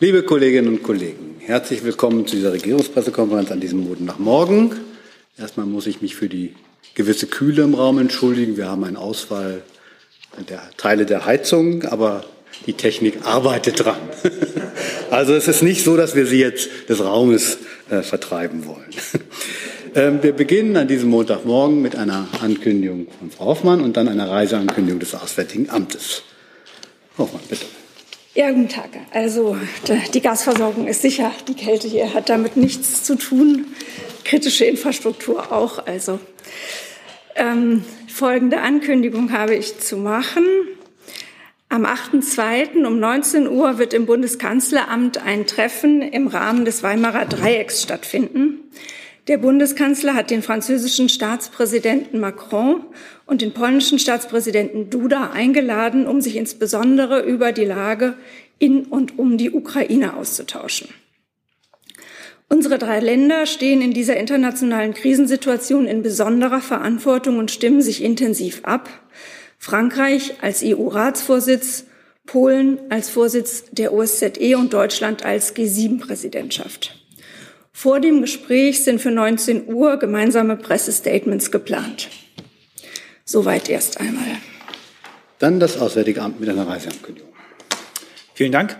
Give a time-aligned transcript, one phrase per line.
[0.00, 4.70] Liebe Kolleginnen und Kollegen, herzlich willkommen zu dieser Regierungspressekonferenz an diesem Montagmorgen.
[5.36, 6.54] Erstmal muss ich mich für die
[6.94, 8.56] gewisse Kühle im Raum entschuldigen.
[8.56, 9.60] Wir haben einen Ausfall
[10.48, 12.24] der Teile der Heizung, aber
[12.66, 13.98] die Technik arbeitet dran.
[15.10, 17.58] Also es ist nicht so, dass wir sie jetzt des Raumes
[17.90, 18.90] äh, vertreiben wollen.
[19.94, 24.28] Ähm, wir beginnen an diesem Montagmorgen mit einer Ankündigung von Frau Hoffmann und dann einer
[24.28, 26.22] Reiseankündigung des Auswärtigen Amtes.
[27.16, 27.64] Frau Hoffmann, bitte.
[28.34, 28.90] Ja, guten Tag.
[29.12, 29.56] Also
[30.12, 31.32] die Gasversorgung ist sicher.
[31.48, 33.66] Die Kälte hier hat damit nichts zu tun.
[34.24, 35.86] Kritische Infrastruktur auch.
[35.86, 36.20] Also
[37.34, 40.44] ähm, folgende Ankündigung habe ich zu machen.
[41.70, 42.86] Am 8.2.
[42.86, 48.70] um 19 Uhr wird im Bundeskanzleramt ein Treffen im Rahmen des Weimarer Dreiecks stattfinden.
[49.28, 52.82] Der Bundeskanzler hat den französischen Staatspräsidenten Macron
[53.26, 58.14] und den polnischen Staatspräsidenten Duda eingeladen, um sich insbesondere über die Lage
[58.58, 60.88] in und um die Ukraine auszutauschen.
[62.48, 68.60] Unsere drei Länder stehen in dieser internationalen Krisensituation in besonderer Verantwortung und stimmen sich intensiv
[68.64, 68.88] ab.
[69.58, 71.84] Frankreich als EU-Ratsvorsitz,
[72.24, 76.98] Polen als Vorsitz der OSZE und Deutschland als G7-Präsidentschaft.
[77.80, 82.08] Vor dem Gespräch sind für 19 Uhr gemeinsame Pressestatements geplant.
[83.24, 84.24] Soweit erst einmal.
[85.38, 87.32] Dann das Auswärtige Amt mit einer Reiseankündigung.
[88.34, 88.76] Vielen Dank.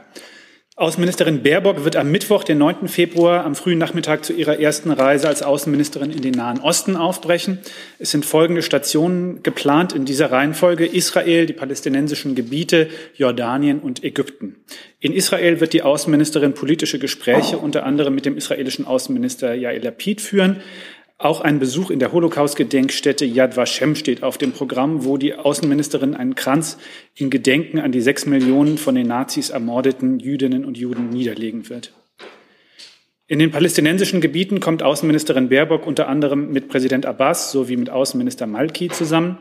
[0.79, 2.87] Außenministerin Baerbock wird am Mittwoch, den 9.
[2.87, 7.59] Februar, am frühen Nachmittag zu ihrer ersten Reise als Außenministerin in den Nahen Osten aufbrechen.
[7.99, 10.87] Es sind folgende Stationen geplant in dieser Reihenfolge.
[10.87, 14.55] Israel, die palästinensischen Gebiete, Jordanien und Ägypten.
[15.01, 20.21] In Israel wird die Außenministerin politische Gespräche unter anderem mit dem israelischen Außenminister Yair Lapid
[20.21, 20.61] führen.
[21.21, 26.15] Auch ein Besuch in der Holocaust-Gedenkstätte Yad Vashem steht auf dem Programm, wo die Außenministerin
[26.15, 26.79] einen Kranz
[27.17, 31.93] in Gedenken an die sechs Millionen von den Nazis ermordeten Jüdinnen und Juden niederlegen wird.
[33.27, 38.47] In den palästinensischen Gebieten kommt Außenministerin Baerbock unter anderem mit Präsident Abbas sowie mit Außenminister
[38.47, 39.39] Malki zusammen.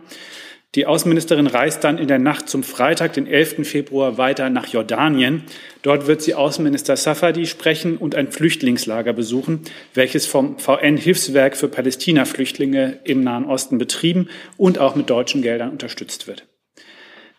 [0.76, 3.68] Die Außenministerin reist dann in der Nacht zum Freitag, den 11.
[3.68, 5.44] Februar, weiter nach Jordanien.
[5.82, 9.62] Dort wird sie Außenminister Safadi sprechen und ein Flüchtlingslager besuchen,
[9.94, 16.28] welches vom VN-Hilfswerk für Palästina-Flüchtlinge im Nahen Osten betrieben und auch mit deutschen Geldern unterstützt
[16.28, 16.46] wird.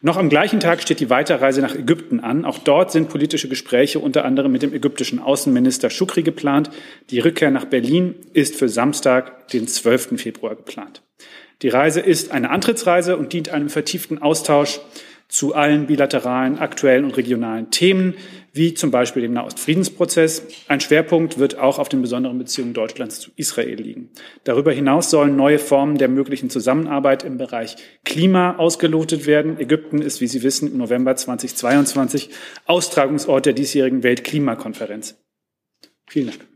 [0.00, 2.44] Noch am gleichen Tag steht die Weiterreise nach Ägypten an.
[2.44, 6.70] Auch dort sind politische Gespräche unter anderem mit dem ägyptischen Außenminister Shukri geplant.
[7.10, 10.20] Die Rückkehr nach Berlin ist für Samstag, den 12.
[10.20, 11.02] Februar geplant.
[11.62, 14.80] Die Reise ist eine Antrittsreise und dient einem vertieften Austausch
[15.28, 18.14] zu allen bilateralen, aktuellen und regionalen Themen,
[18.52, 20.42] wie zum Beispiel dem Nahostfriedensprozess.
[20.68, 24.08] Ein Schwerpunkt wird auch auf den besonderen Beziehungen Deutschlands zu Israel liegen.
[24.44, 29.58] Darüber hinaus sollen neue Formen der möglichen Zusammenarbeit im Bereich Klima ausgelotet werden.
[29.60, 32.30] Ägypten ist, wie Sie wissen, im November 2022
[32.66, 35.16] Austragungsort der diesjährigen Weltklimakonferenz.
[36.08, 36.46] Vielen Dank.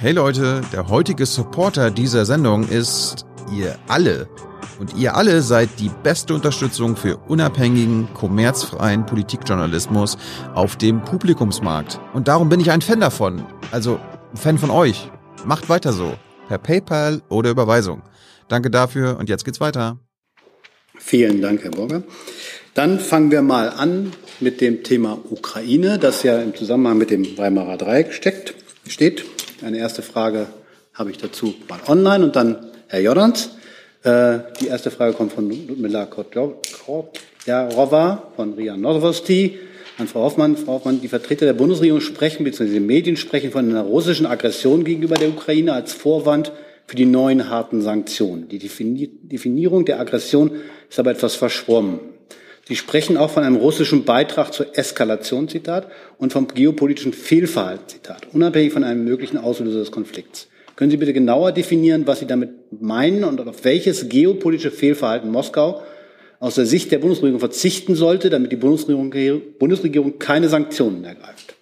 [0.00, 4.28] Hey Leute, der heutige Supporter dieser Sendung ist ihr alle.
[4.78, 10.16] Und ihr alle seid die beste Unterstützung für unabhängigen, kommerzfreien Politikjournalismus
[10.54, 12.00] auf dem Publikumsmarkt.
[12.14, 13.44] Und darum bin ich ein Fan davon.
[13.70, 14.00] Also
[14.34, 15.10] Fan von euch.
[15.44, 16.14] Macht weiter so.
[16.48, 18.02] Per PayPal oder Überweisung.
[18.48, 19.98] Danke dafür und jetzt geht's weiter.
[20.98, 22.02] Vielen Dank, Herr Burger.
[22.74, 27.36] Dann fangen wir mal an mit dem Thema Ukraine, das ja im Zusammenhang mit dem
[27.36, 28.54] Weimarer Dreieck steckt,
[28.86, 29.24] steht.
[29.62, 30.46] Eine erste Frage
[30.94, 33.50] habe ich dazu mal online und dann Herr Jordans.
[34.02, 37.12] Äh, die erste Frage kommt von Ludmila Kotjarova
[38.34, 39.60] von RIA Novosti
[39.96, 40.56] an Frau Hoffmann.
[40.56, 45.14] Frau Hoffmann, die Vertreter der Bundesregierung sprechen, die Medien sprechen von einer russischen Aggression gegenüber
[45.14, 46.50] der Ukraine als Vorwand
[46.88, 48.48] für die neuen harten Sanktionen.
[48.48, 50.50] Die Definierung der Aggression
[50.88, 52.00] ist aber etwas verschwommen.
[52.66, 55.86] Sie sprechen auch von einem russischen Beitrag zur Eskalation, Zitat,
[56.18, 60.48] und vom geopolitischen Fehlverhalten, Zitat, unabhängig von einem möglichen Auslöser des Konflikts.
[60.80, 65.82] Können Sie bitte genauer definieren, was Sie damit meinen und auf welches geopolitische Fehlverhalten Moskau
[66.38, 71.54] aus der Sicht der Bundesregierung verzichten sollte, damit die Bundesregierung, Bundesregierung keine Sanktionen ergreift?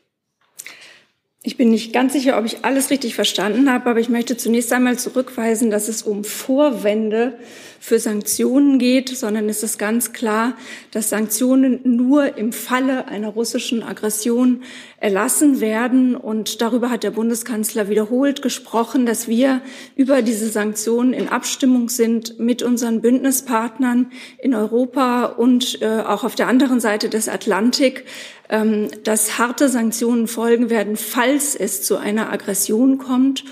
[1.42, 4.72] Ich bin nicht ganz sicher, ob ich alles richtig verstanden habe, aber ich möchte zunächst
[4.72, 7.38] einmal zurückweisen, dass es um Vorwände
[7.80, 10.54] für Sanktionen geht, sondern es ist ganz klar,
[10.90, 14.62] dass Sanktionen nur im Falle einer russischen Aggression
[15.00, 16.16] erlassen werden.
[16.16, 19.60] Und darüber hat der Bundeskanzler wiederholt gesprochen, dass wir
[19.96, 26.34] über diese Sanktionen in Abstimmung sind mit unseren Bündnispartnern in Europa und äh, auch auf
[26.34, 28.04] der anderen Seite des Atlantik,
[28.48, 33.44] ähm, dass harte Sanktionen folgen werden, falls es zu einer Aggression kommt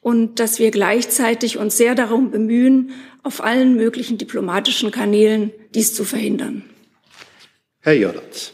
[0.00, 2.92] und dass wir gleichzeitig uns sehr darum bemühen,
[3.22, 6.64] auf allen möglichen diplomatischen Kanälen dies zu verhindern.
[7.80, 8.52] Herr Jordans,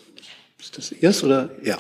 [0.59, 1.51] ist das Ihrs oder?
[1.63, 1.79] Ja.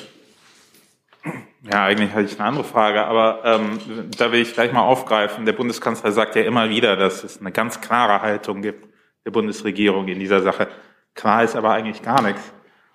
[1.69, 3.81] Ja, eigentlich hatte ich eine andere Frage, aber ähm,
[4.17, 5.47] da will ich gleich mal aufgreifen.
[5.47, 8.87] Der Bundeskanzler sagt ja immer wieder, dass es eine ganz klare Haltung gibt
[9.27, 10.69] der Bundesregierung in dieser Sache.
[11.15, 12.41] Klar ist aber eigentlich gar nichts.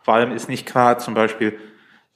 [0.02, 1.60] Vor allem ist nicht klar zum Beispiel,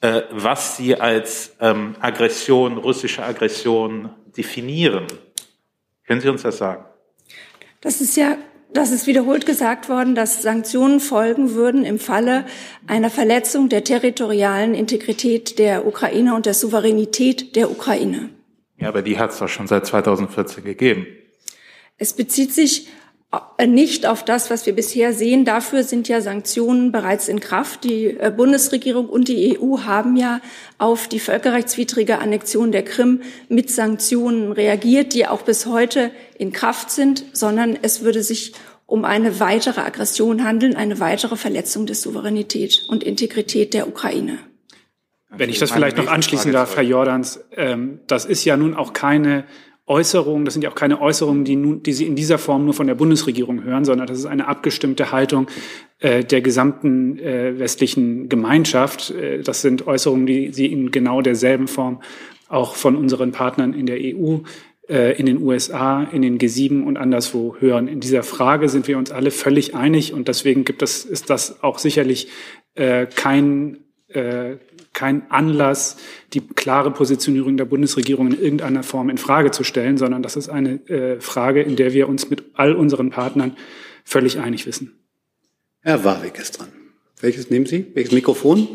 [0.01, 5.07] äh, was Sie als ähm, Aggression, russische Aggression definieren.
[6.05, 6.85] Können Sie uns das sagen?
[7.81, 8.37] Das ist ja
[8.75, 12.45] das ist wiederholt gesagt worden, dass Sanktionen folgen würden im Falle
[12.87, 18.31] einer Verletzung der territorialen Integrität der Ukraine und der Souveränität der Ukraine.
[18.77, 21.07] Ja, aber die hat es doch schon seit 2014 gegeben.
[21.97, 22.89] Es bezieht sich
[23.65, 25.45] nicht auf das, was wir bisher sehen.
[25.45, 27.83] Dafür sind ja Sanktionen bereits in Kraft.
[27.83, 30.41] Die äh, Bundesregierung und die EU haben ja
[30.77, 36.91] auf die völkerrechtswidrige Annexion der Krim mit Sanktionen reagiert, die auch bis heute in Kraft
[36.91, 38.53] sind, sondern es würde sich
[38.85, 44.37] um eine weitere Aggression handeln, eine weitere Verletzung der Souveränität und Integrität der Ukraine.
[45.29, 48.93] Wenn ich das vielleicht noch anschließen darf, Herr Jordans, ähm, das ist ja nun auch
[48.93, 49.45] keine
[49.87, 52.73] Äußerungen, das sind ja auch keine Äußerungen, die, nun, die Sie in dieser Form nur
[52.73, 55.47] von der Bundesregierung hören, sondern das ist eine abgestimmte Haltung
[55.99, 59.11] äh, der gesamten äh, westlichen Gemeinschaft.
[59.11, 62.01] Äh, das sind Äußerungen, die Sie in genau derselben Form
[62.47, 64.39] auch von unseren Partnern in der EU,
[64.89, 67.87] äh, in den USA, in den G7 und anderswo hören.
[67.87, 71.63] In dieser Frage sind wir uns alle völlig einig und deswegen gibt es, ist das
[71.63, 72.29] auch sicherlich
[72.73, 73.77] äh, kein
[74.07, 74.57] äh,
[74.95, 75.97] kein Anlass,
[76.33, 80.49] die klare Positionierung der Bundesregierung in irgendeiner Form in Frage zu stellen, sondern das ist
[80.49, 83.55] eine äh, Frage, in der wir uns mit all unseren Partnern
[84.03, 84.97] völlig einig wissen.
[85.81, 86.69] Herr Warwick ist dran.
[87.21, 87.85] Welches nehmen Sie?
[87.93, 88.67] Welches Mikrofon?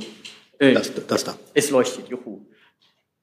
[0.58, 1.36] Äh, das, das da.
[1.54, 2.46] Es leuchtet, juhu.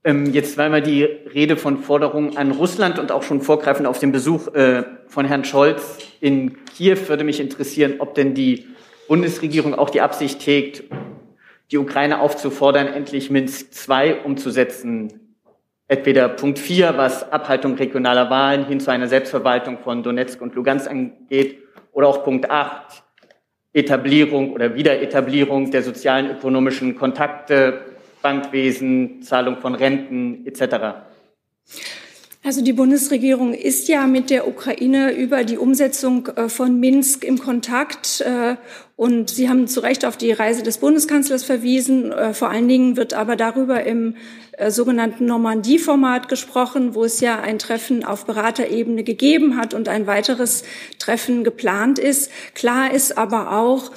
[0.04, 4.00] Ähm, jetzt weil wir die Rede von Forderungen an Russland und auch schon vorgreifend auf
[4.00, 8.68] den Besuch äh, von Herrn Scholz in Kiew würde mich interessieren, ob denn die
[9.08, 10.84] Bundesregierung auch die Absicht hegt,
[11.72, 15.36] die Ukraine aufzufordern, endlich Minsk II umzusetzen.
[15.88, 20.90] Entweder Punkt 4, was Abhaltung regionaler Wahlen hin zu einer Selbstverwaltung von Donetsk und Lugansk
[20.90, 21.60] angeht,
[21.92, 23.04] oder auch Punkt 8,
[23.74, 27.81] Etablierung oder Wiederetablierung der sozialen ökonomischen Kontakte,
[28.22, 31.08] Bankwesen, Zahlung von Renten etc.
[32.48, 37.40] Also die Bundesregierung ist ja mit der Ukraine über die Umsetzung äh, von Minsk im
[37.40, 38.22] Kontakt.
[38.22, 38.56] Äh,
[38.96, 42.14] und Sie haben zu Recht auf die Reise des Bundeskanzlers verwiesen.
[42.14, 44.16] Äh, vor allen Dingen wird aber darüber im
[44.70, 50.64] sogenannten Normandie-Format gesprochen, wo es ja ein Treffen auf Beraterebene gegeben hat und ein weiteres
[50.98, 52.32] Treffen geplant ist.
[52.56, 53.92] Klar ist aber auch,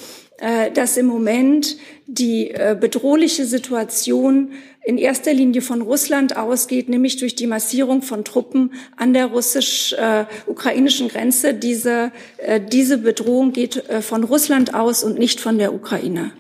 [0.75, 1.77] dass im Moment
[2.07, 2.51] die
[2.81, 4.53] bedrohliche Situation
[4.83, 11.09] in erster Linie von Russland ausgeht, nämlich durch die Massierung von Truppen an der russisch-ukrainischen
[11.09, 11.55] Grenze.
[11.55, 16.33] Diese, äh, diese Bedrohung geht äh, von Russland aus und nicht von der Ukraine.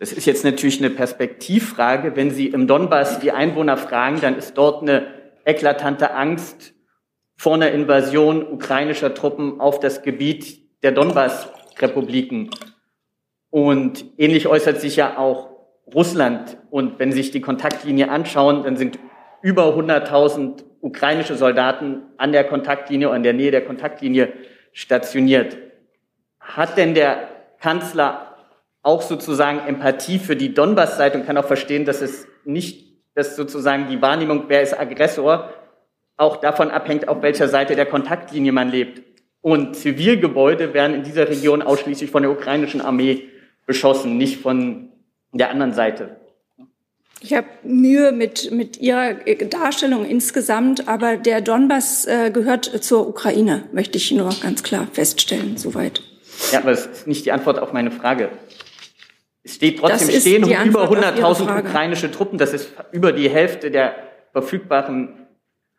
[0.00, 2.16] Das ist jetzt natürlich eine Perspektivfrage.
[2.16, 5.06] Wenn Sie im Donbass die Einwohner fragen, dann ist dort eine
[5.44, 6.74] eklatante Angst
[7.36, 12.50] vor einer Invasion ukrainischer Truppen auf das Gebiet der Donbass-Republiken.
[13.50, 15.50] Und ähnlich äußert sich ja auch
[15.94, 16.58] Russland.
[16.70, 18.98] Und wenn Sie sich die Kontaktlinie anschauen, dann sind
[19.42, 24.32] über 100.000 ukrainische Soldaten an der Kontaktlinie oder in der Nähe der Kontaktlinie
[24.72, 25.56] stationiert.
[26.40, 27.28] Hat denn der
[27.60, 28.36] Kanzler
[28.82, 33.88] auch sozusagen Empathie für die Donbass-Seite und kann auch verstehen, dass es nicht, dass sozusagen
[33.88, 35.52] die Wahrnehmung, wer ist Aggressor,
[36.16, 39.02] auch davon abhängt, auf welcher Seite der Kontaktlinie man lebt.
[39.40, 43.28] Und Zivilgebäude werden in dieser Region ausschließlich von der ukrainischen Armee
[43.68, 44.88] beschossen, nicht von
[45.32, 46.16] der anderen Seite.
[47.20, 53.64] Ich habe Mühe mit, mit Ihrer Darstellung insgesamt, aber der Donbass äh, gehört zur Ukraine,
[53.72, 56.02] möchte ich nur ganz klar feststellen, soweit.
[56.52, 58.30] Ja, aber das ist nicht die Antwort auf meine Frage.
[59.42, 62.38] Es steht trotzdem stehen über 100.000 ukrainische Truppen.
[62.38, 63.96] Das ist über die Hälfte der
[64.32, 65.26] verfügbaren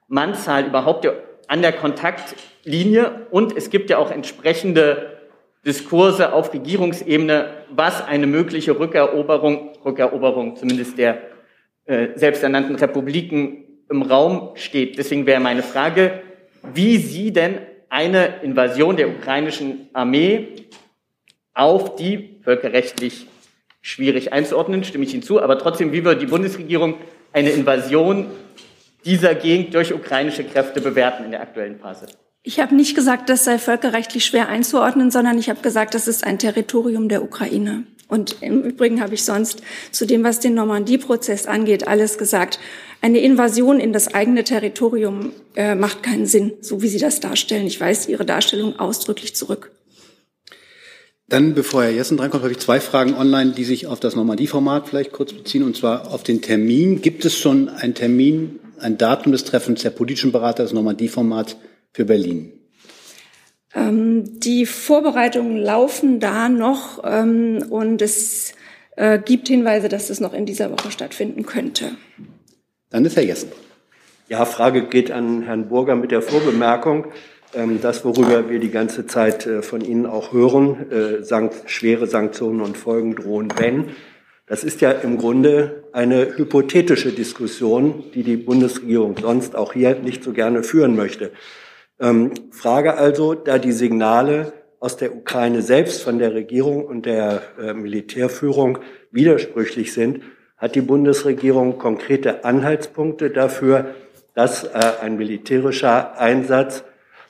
[0.08, 1.08] Mannzahl überhaupt
[1.48, 3.28] an der Kontaktlinie.
[3.32, 5.19] Und es gibt ja auch entsprechende
[5.70, 11.22] Diskurse auf Regierungsebene, was eine mögliche Rückeroberung, Rückeroberung zumindest der
[11.86, 14.98] äh, selbsternannten Republiken im Raum steht.
[14.98, 16.22] Deswegen wäre meine Frage,
[16.74, 20.48] wie Sie denn eine Invasion der ukrainischen Armee
[21.54, 23.28] auf die völkerrechtlich
[23.82, 26.96] schwierig einzuordnen, stimme ich hinzu, aber trotzdem, wie wird die Bundesregierung
[27.32, 28.26] eine Invasion
[29.06, 32.08] dieser Gegend durch ukrainische Kräfte bewerten in der aktuellen Phase?
[32.42, 36.24] Ich habe nicht gesagt, das sei völkerrechtlich schwer einzuordnen, sondern ich habe gesagt, das ist
[36.24, 37.84] ein Territorium der Ukraine.
[38.08, 42.60] Und im Übrigen habe ich sonst zu dem, was den Normandie-Prozess angeht, alles gesagt.
[43.02, 47.68] Eine Invasion in das eigene Territorium äh, macht keinen Sinn, so wie Sie das darstellen.
[47.68, 49.72] Ich weise Ihre Darstellung ausdrücklich zurück.
[51.28, 54.90] Dann, bevor Herr Jessen drankommt, habe ich zwei Fragen online, die sich auf das Normandie-Format
[54.90, 57.02] vielleicht kurz beziehen, und zwar auf den Termin.
[57.02, 61.58] Gibt es schon einen Termin, ein Datum des Treffens der politischen Berater des Normandie-Formats
[61.94, 62.54] für Berlin?
[63.76, 68.54] Ähm, die Vorbereitungen laufen da noch ähm, und es
[68.96, 71.92] äh, gibt Hinweise, dass es noch in dieser Woche stattfinden könnte.
[72.90, 73.50] Dann ist Herr Jessen.
[74.28, 77.06] Ja, Frage geht an Herrn Burger mit der Vorbemerkung.
[77.54, 82.08] Ähm, das, worüber wir die ganze Zeit äh, von Ihnen auch hören, äh, sankt, schwere
[82.08, 83.86] Sanktionen und Folgen drohen, wenn.
[84.46, 90.24] Das ist ja im Grunde eine hypothetische Diskussion, die die Bundesregierung sonst auch hier nicht
[90.24, 91.32] so gerne führen möchte.
[92.00, 97.42] Ähm, Frage also, da die Signale aus der Ukraine selbst von der Regierung und der
[97.62, 98.80] äh, Militärführung
[99.12, 100.24] widersprüchlich sind,
[100.58, 103.96] hat die Bundesregierung konkrete Anhaltspunkte dafür,
[104.34, 104.70] dass äh,
[105.02, 106.84] ein militärischer Einsatz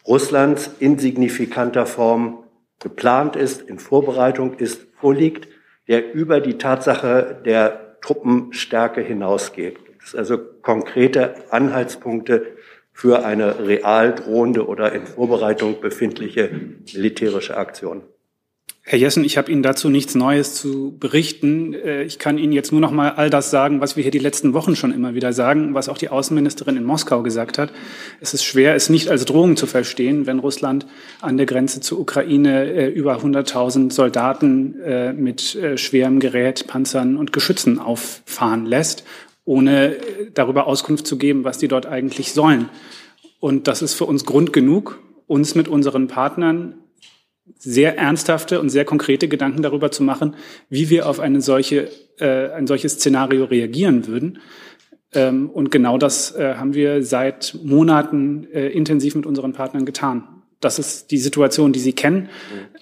[0.08, 2.44] Russlands in signifikanter Form
[2.80, 5.48] geplant ist, in Vorbereitung ist, vorliegt,
[5.88, 9.78] der über die Tatsache der Truppenstärke hinausgeht.
[10.16, 12.46] Also konkrete Anhaltspunkte
[13.00, 16.50] für eine real drohende oder in Vorbereitung befindliche
[16.94, 18.02] militärische Aktion.
[18.82, 21.74] Herr Jessen, ich habe Ihnen dazu nichts Neues zu berichten.
[21.74, 24.20] Äh, ich kann Ihnen jetzt nur noch mal all das sagen, was wir hier die
[24.20, 27.72] letzten Wochen schon immer wieder sagen, was auch die Außenministerin in Moskau gesagt hat.
[28.20, 30.86] Es ist schwer, es nicht als Drohung zu verstehen, wenn Russland
[31.22, 37.32] an der Grenze zur Ukraine äh, über 100.000 Soldaten äh, mit schwerem Gerät, Panzern und
[37.32, 39.06] Geschützen auffahren lässt
[39.50, 39.98] ohne
[40.36, 42.70] darüber Auskunft zu geben, was die dort eigentlich sollen.
[43.40, 46.76] Und das ist für uns Grund genug, uns mit unseren Partnern
[47.58, 50.36] sehr ernsthafte und sehr konkrete Gedanken darüber zu machen,
[50.70, 51.90] wie wir auf eine solche,
[52.20, 54.38] äh, ein solches Szenario reagieren würden.
[55.14, 60.39] Ähm, und genau das äh, haben wir seit Monaten äh, intensiv mit unseren Partnern getan
[60.60, 62.24] das ist die Situation, die Sie kennen.
[62.24, 62.28] Mhm.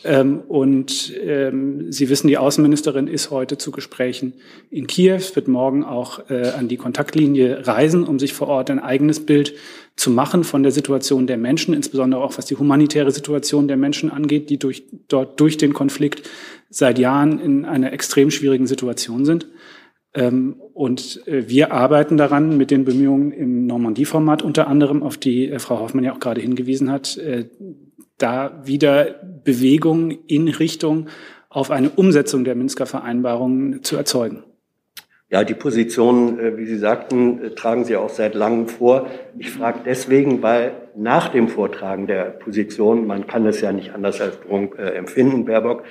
[0.04, 4.34] Ähm, und ähm, Sie wissen, die Außenministerin ist heute zu Gesprächen
[4.72, 8.80] in Kiew, wird morgen auch äh, an die Kontaktlinie reisen, um sich vor Ort ein
[8.80, 9.54] eigenes Bild
[9.96, 14.12] zu machen von der Situation der Menschen, insbesondere auch was die humanitäre Situation der Menschen
[14.12, 16.28] angeht, die durch, dort durch den Konflikt
[16.70, 19.48] seit Jahren in einer extrem schwierigen Situation sind.
[20.18, 25.50] Ähm, und äh, wir arbeiten daran mit den Bemühungen im Normandie-Format unter anderem, auf die
[25.50, 27.46] äh, Frau Hoffmann ja auch gerade hingewiesen hat, äh,
[28.18, 31.08] da wieder Bewegung in Richtung
[31.50, 34.44] auf eine Umsetzung der Minsker Vereinbarungen zu erzeugen.
[35.30, 39.08] Ja, die Position, wie Sie sagten, tragen Sie auch seit langem vor.
[39.38, 44.22] Ich frage deswegen, weil nach dem Vortragen der Position, man kann es ja nicht anders
[44.22, 45.84] als Drohung empfinden, Baerbock,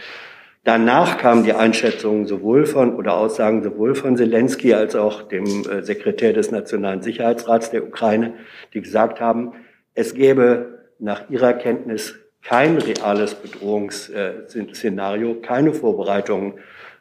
[0.67, 5.83] Danach kamen die Einschätzungen sowohl von oder Aussagen sowohl von Zelensky als auch dem äh,
[5.83, 8.35] Sekretär des Nationalen Sicherheitsrats der Ukraine,
[8.75, 9.53] die gesagt haben,
[9.95, 16.55] es gäbe nach ihrer Kenntnis kein reales Bedrohungsszenario, keine Vorbereitungen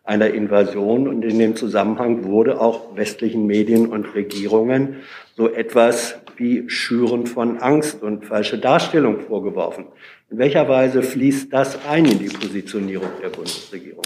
[0.03, 1.07] einer Invasion.
[1.07, 4.97] Und in dem Zusammenhang wurde auch westlichen Medien und Regierungen
[5.35, 9.85] so etwas wie Schüren von Angst und falsche Darstellung vorgeworfen.
[10.35, 14.03] In welcher Weise fließt das ein in die Positionierung der Bundesregierung?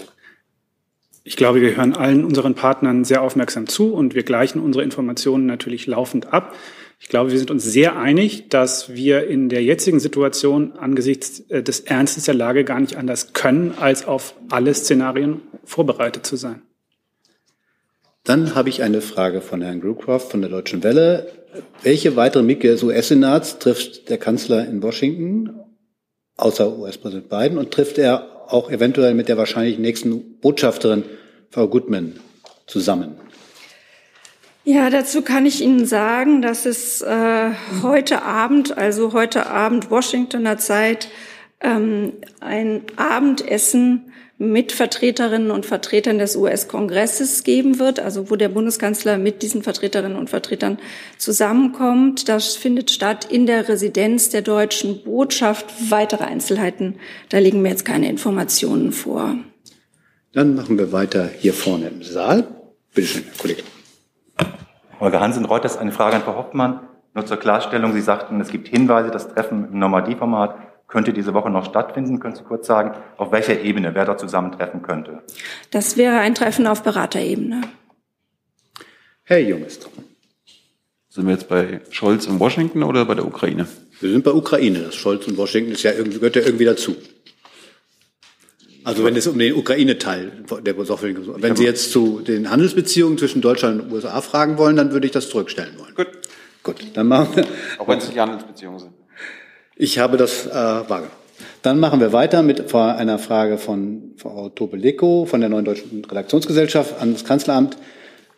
[1.24, 5.46] Ich glaube, wir hören allen unseren Partnern sehr aufmerksam zu und wir gleichen unsere Informationen
[5.46, 6.54] natürlich laufend ab.
[7.00, 11.64] Ich glaube, wir sind uns sehr einig, dass wir in der jetzigen Situation angesichts äh,
[11.64, 16.62] des Ernstes der Lage gar nicht anders können, als auf alle Szenarien vorbereitet zu sein.
[18.22, 21.26] Dann habe ich eine Frage von Herrn Grewcroft von der Deutschen Welle.
[21.82, 25.59] Welche weiteren Mitglieder des US-Senats trifft der Kanzler in Washington
[26.40, 31.04] außer US-Präsident Biden und trifft er auch eventuell mit der wahrscheinlich nächsten Botschafterin,
[31.50, 32.20] Frau Goodman,
[32.66, 33.16] zusammen?
[34.64, 37.50] Ja, dazu kann ich Ihnen sagen, dass es äh,
[37.82, 41.08] heute Abend, also heute Abend Washingtoner Zeit,
[41.60, 44.09] ähm, ein Abendessen
[44.40, 50.16] mit Vertreterinnen und Vertretern des US-Kongresses geben wird, also wo der Bundeskanzler mit diesen Vertreterinnen
[50.16, 50.78] und Vertretern
[51.18, 52.26] zusammenkommt.
[52.26, 55.66] Das findet statt in der Residenz der deutschen Botschaft.
[55.90, 56.94] Weitere Einzelheiten,
[57.28, 59.34] da liegen mir jetzt keine Informationen vor.
[60.32, 62.46] Dann machen wir weiter hier vorne im Saal.
[62.94, 63.62] Bitte schön, Herr Kollege.
[65.00, 66.80] Holger Hansen, Reuters, eine Frage an Frau Hoffmann.
[67.14, 71.50] Nur zur Klarstellung, Sie sagten, es gibt Hinweise, das Treffen im Normandie-Format könnte diese Woche
[71.50, 72.20] noch stattfinden.
[72.20, 75.22] Können Sie kurz sagen, auf welcher Ebene wer da zusammentreffen könnte?
[75.70, 77.62] Das wäre ein Treffen auf Beraterebene.
[79.22, 79.88] Herr Jungest.
[81.08, 83.66] Sind wir jetzt bei Scholz und Washington oder bei der Ukraine?
[84.00, 84.80] Wir sind bei Ukraine.
[84.80, 86.96] Das Scholz und Washington ist ja irgendwie, gehört ja irgendwie dazu.
[88.82, 93.42] Also wenn es um den Ukraine-Teil der Besoffenen Wenn Sie jetzt zu den Handelsbeziehungen zwischen
[93.42, 95.94] Deutschland und den USA fragen wollen, dann würde ich das zurückstellen wollen.
[95.94, 96.08] Gut.
[96.62, 97.46] Gut, dann machen wir.
[97.78, 98.99] Auch wenn es nicht Handelsbeziehungen sind.
[99.82, 101.08] Ich habe das äh, wahrgenommen.
[101.62, 107.00] Dann machen wir weiter mit einer Frage von Frau Tobeleko von der Neuen Deutschen Redaktionsgesellschaft
[107.00, 107.78] an das Kanzleramt.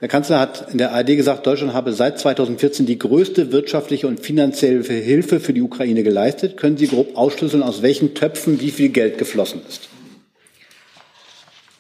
[0.00, 4.20] Der Kanzler hat in der ARD gesagt, Deutschland habe seit 2014 die größte wirtschaftliche und
[4.20, 6.56] finanzielle Hilfe für die Ukraine geleistet.
[6.56, 9.88] Können Sie grob ausschlüsseln, aus welchen Töpfen wie viel Geld geflossen ist?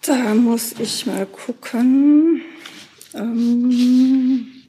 [0.04, 2.40] Da muss ich mal gucken.
[3.14, 4.61] Ähm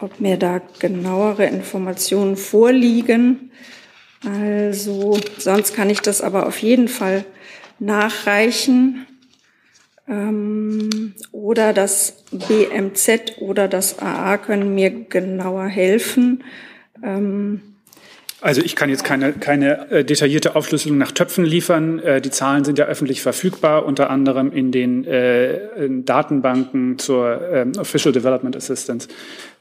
[0.00, 3.50] ob mir da genauere Informationen vorliegen.
[4.24, 7.24] Also sonst kann ich das aber auf jeden Fall
[7.78, 9.06] nachreichen.
[10.08, 16.44] Ähm, oder das BMZ oder das AA können mir genauer helfen.
[17.02, 17.75] Ähm,
[18.40, 21.98] also ich kann jetzt keine, keine äh, detaillierte Aufschlüsselung nach Töpfen liefern.
[22.00, 27.40] Äh, die Zahlen sind ja öffentlich verfügbar, unter anderem in den äh, in Datenbanken zur
[27.50, 29.08] ähm, Official Development Assistance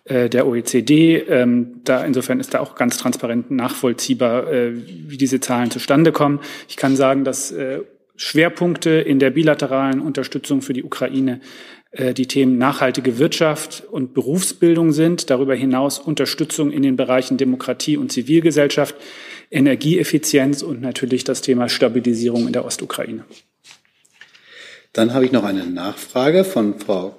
[0.04, 1.18] äh, der OECD.
[1.18, 6.42] Ähm, da insofern ist da auch ganz transparent nachvollziehbar, äh, wie diese Zahlen zustande kommen.
[6.68, 7.80] Ich kann sagen, dass äh,
[8.18, 11.42] Schwerpunkte in der bilateralen Unterstützung für die Ukraine
[11.98, 18.12] die Themen nachhaltige Wirtschaft und Berufsbildung sind, darüber hinaus Unterstützung in den Bereichen Demokratie und
[18.12, 18.96] Zivilgesellschaft,
[19.50, 23.24] Energieeffizienz und natürlich das Thema Stabilisierung in der Ostukraine.
[24.92, 27.16] Dann habe ich noch eine Nachfrage von Frau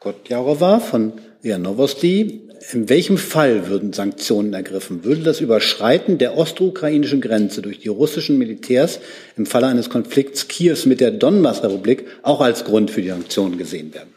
[0.00, 2.45] Kotjarowa von Novosti.
[2.72, 5.04] In welchem Fall würden Sanktionen ergriffen?
[5.04, 8.98] Würde das Überschreiten der ostukrainischen Grenze durch die russischen Militärs
[9.36, 13.94] im Falle eines Konflikts Kiews mit der Donbass-Republik auch als Grund für die Sanktionen gesehen
[13.94, 14.12] werden?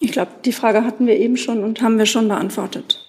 [0.00, 3.00] Ich glaube, die Frage hatten wir eben schon und haben wir schon beantwortet.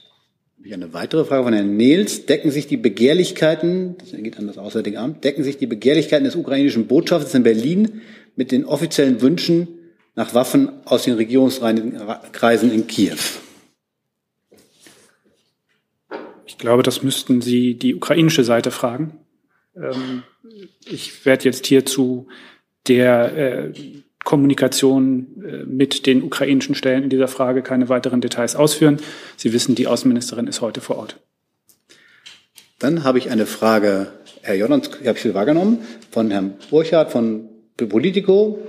[0.72, 2.26] Eine weitere Frage von Herrn Nils.
[2.26, 6.36] Decken sich die Begehrlichkeiten, das geht an das Auswärtige Amt, decken sich die Begehrlichkeiten des
[6.36, 8.02] ukrainischen Botschafters in Berlin
[8.36, 9.68] mit den offiziellen Wünschen
[10.16, 13.18] nach Waffen aus den Regierungskreisen in Kiew?
[16.48, 19.20] Ich glaube, das müssten Sie die ukrainische Seite fragen.
[19.76, 20.24] Ähm,
[20.86, 22.28] ich werde jetzt hier zu
[22.88, 23.74] der äh,
[24.24, 28.98] Kommunikation äh, mit den ukrainischen Stellen in dieser Frage keine weiteren Details ausführen.
[29.38, 31.18] Sie wissen, die Außenministerin ist heute vor Ort.
[32.80, 34.08] Dann habe ich eine Frage,
[34.42, 35.78] Herr Jordans, ich habe viel wahrgenommen,
[36.10, 37.48] von Herrn Burchardt von
[37.78, 38.60] Politico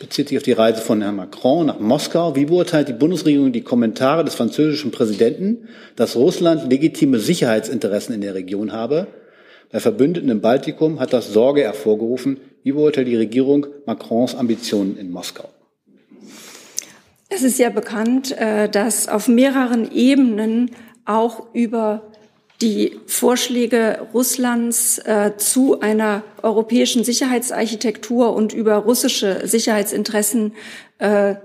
[0.00, 2.34] bezieht sich auf die Reise von Herrn Macron nach Moskau.
[2.34, 8.34] Wie beurteilt die Bundesregierung die Kommentare des französischen Präsidenten, dass Russland legitime Sicherheitsinteressen in der
[8.34, 9.06] Region habe?
[9.70, 12.40] Bei Verbündeten im Baltikum hat das Sorge hervorgerufen.
[12.62, 15.48] Wie beurteilt die Regierung Macrons Ambitionen in Moskau?
[17.28, 20.70] Es ist ja bekannt, äh, dass auf mehreren Ebenen
[21.04, 22.09] auch über
[22.62, 30.54] die Vorschläge Russlands äh, zu einer europäischen Sicherheitsarchitektur und über russische Sicherheitsinteressen
[30.98, 31.36] äh,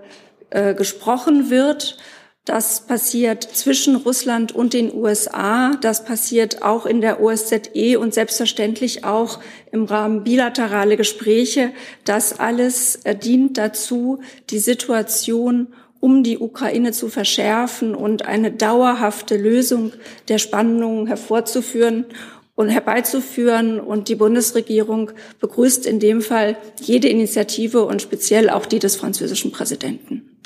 [0.50, 1.98] äh, gesprochen wird.
[2.44, 5.72] Das passiert zwischen Russland und den USA.
[5.82, 9.40] Das passiert auch in der OSZE und selbstverständlich auch
[9.72, 11.72] im Rahmen bilateraler Gespräche.
[12.04, 14.20] Das alles äh, dient dazu,
[14.52, 15.74] die Situation
[16.06, 19.92] um die Ukraine zu verschärfen und eine dauerhafte Lösung
[20.28, 22.06] der Spannungen hervorzuführen
[22.54, 23.80] und herbeizuführen.
[23.80, 29.52] Und die Bundesregierung begrüßt in dem Fall jede Initiative und speziell auch die des französischen
[29.52, 30.38] Präsidenten.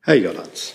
[0.00, 0.74] Herr Jollands.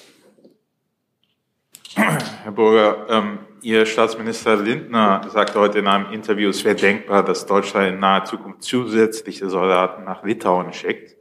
[1.96, 7.46] Herr Burger, ähm, Ihr Staatsminister Lindner sagte heute in einem Interview, es wäre denkbar, dass
[7.46, 11.21] Deutschland in naher Zukunft zusätzliche Soldaten nach Litauen schickt.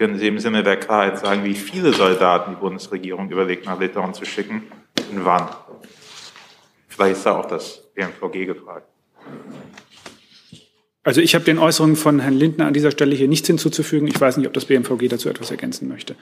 [0.00, 4.14] Können Sie im Sinne der Klarheit sagen, wie viele Soldaten die Bundesregierung überlegt, nach Litauen
[4.14, 4.62] zu schicken
[5.12, 5.46] und wann?
[6.88, 8.86] Vielleicht ist da auch das BMVG gefragt.
[11.02, 14.08] Also ich habe den Äußerungen von Herrn Lindner an dieser Stelle hier nichts hinzuzufügen.
[14.08, 16.16] Ich weiß nicht, ob das BMVG dazu etwas ergänzen möchte.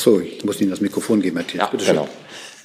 [0.00, 1.60] Achso, ich muss Ihnen das Mikrofon geben, Thiel.
[1.60, 2.08] Ja, Bitte genau.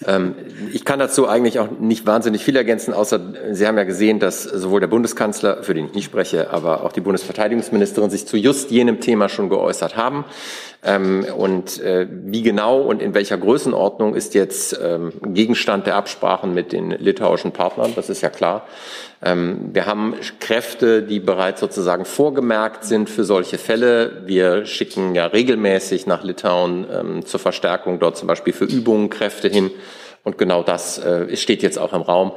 [0.07, 0.35] Ähm,
[0.71, 3.19] ich kann dazu eigentlich auch nicht wahnsinnig viel ergänzen, außer
[3.51, 6.93] Sie haben ja gesehen, dass sowohl der Bundeskanzler, für den ich nicht spreche, aber auch
[6.93, 10.23] die Bundesverteidigungsministerin sich zu just jenem Thema schon geäußert haben.
[10.85, 16.53] Ähm, und äh, wie genau und in welcher Größenordnung ist jetzt ähm, Gegenstand der Absprachen
[16.53, 18.67] mit den litauischen Partnern, das ist ja klar.
[19.23, 24.21] Ähm, wir haben Kräfte, die bereits sozusagen vorgemerkt sind für solche Fälle.
[24.25, 29.47] Wir schicken ja regelmäßig nach Litauen ähm, zur Verstärkung dort zum Beispiel für Übungen Kräfte
[29.47, 29.71] hin.
[30.23, 32.33] Und genau das äh, steht jetzt auch im Raum.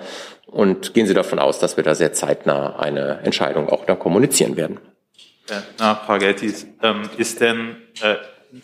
[0.46, 4.56] Und gehen Sie davon aus, dass wir da sehr zeitnah eine Entscheidung auch da kommunizieren
[4.56, 4.80] werden.
[5.50, 6.34] Ja, Nachfrage,
[6.82, 8.16] ähm, ist denn äh,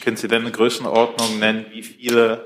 [0.02, 2.44] können Sie denn eine Größenordnung nennen, wie viele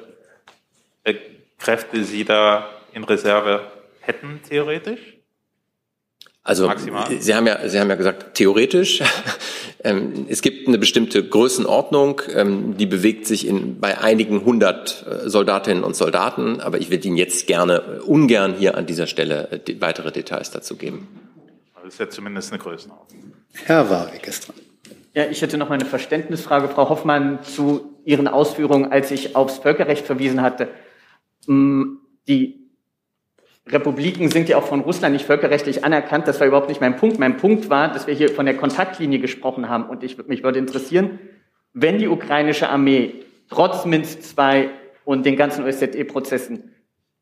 [1.04, 1.14] äh,
[1.58, 3.70] Kräfte Sie da in Reserve
[4.00, 5.00] hätten, theoretisch?
[6.42, 7.20] Also Maximal.
[7.20, 9.02] Sie haben ja, Sie haben ja gesagt, theoretisch.
[9.84, 15.28] Ähm, es gibt eine bestimmte Größenordnung, ähm, die bewegt sich in, bei einigen hundert äh,
[15.28, 19.80] Soldatinnen und Soldaten, aber ich würde Ihnen jetzt gerne, ungern hier an dieser Stelle äh,
[19.80, 21.06] weitere Details dazu geben.
[21.76, 23.34] Das ist ja zumindest eine Größenordnung.
[23.52, 24.56] Herr Warwick ist dran.
[25.14, 29.58] Ja, ich hätte noch mal eine Verständnisfrage, Frau Hoffmann, zu Ihren Ausführungen, als ich aufs
[29.58, 30.68] Völkerrecht verwiesen hatte.
[31.46, 32.68] Mm, die
[33.66, 36.26] Republiken sind ja auch von Russland nicht völkerrechtlich anerkannt.
[36.26, 37.18] Das war überhaupt nicht mein Punkt.
[37.18, 39.84] Mein Punkt war, dass wir hier von der Kontaktlinie gesprochen haben.
[39.84, 41.18] Und ich, mich würde interessieren,
[41.72, 44.70] wenn die ukrainische Armee trotz Minsk II
[45.04, 46.74] und den ganzen OSZE-Prozessen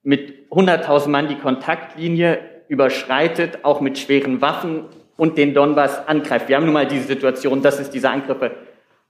[0.03, 4.85] mit 100.000 Mann die Kontaktlinie überschreitet, auch mit schweren Waffen
[5.17, 6.49] und den Donbass angreift.
[6.49, 8.53] Wir haben nun mal diese Situation, dass es diese Angriffe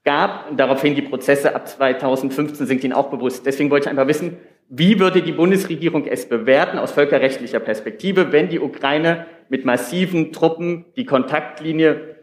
[0.05, 0.57] gab.
[0.57, 3.45] Daraufhin die Prozesse ab 2015 sind Ihnen auch bewusst.
[3.45, 4.39] Deswegen wollte ich einfach wissen,
[4.69, 10.87] wie würde die Bundesregierung es bewerten aus völkerrechtlicher Perspektive, wenn die Ukraine mit massiven Truppen
[10.97, 12.17] die Kontaktlinie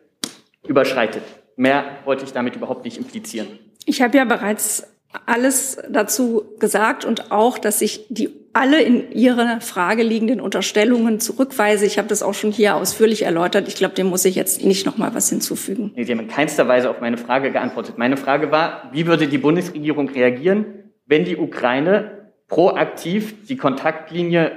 [0.67, 1.23] überschreitet?
[1.55, 3.47] Mehr wollte ich damit überhaupt nicht implizieren.
[3.85, 4.92] Ich habe ja bereits
[5.25, 11.87] alles dazu gesagt und auch, dass ich die alle in ihrer Frage liegenden Unterstellungen zurückweise.
[11.87, 13.67] Ich habe das auch schon hier ausführlich erläutert.
[13.67, 15.91] Ich glaube, dem muss ich jetzt nicht noch mal was hinzufügen.
[15.95, 17.97] Nee, Sie haben in keinster Weise auf meine Frage geantwortet.
[17.97, 20.65] Meine Frage war, wie würde die Bundesregierung reagieren,
[21.07, 24.51] wenn die Ukraine proaktiv die Kontaktlinie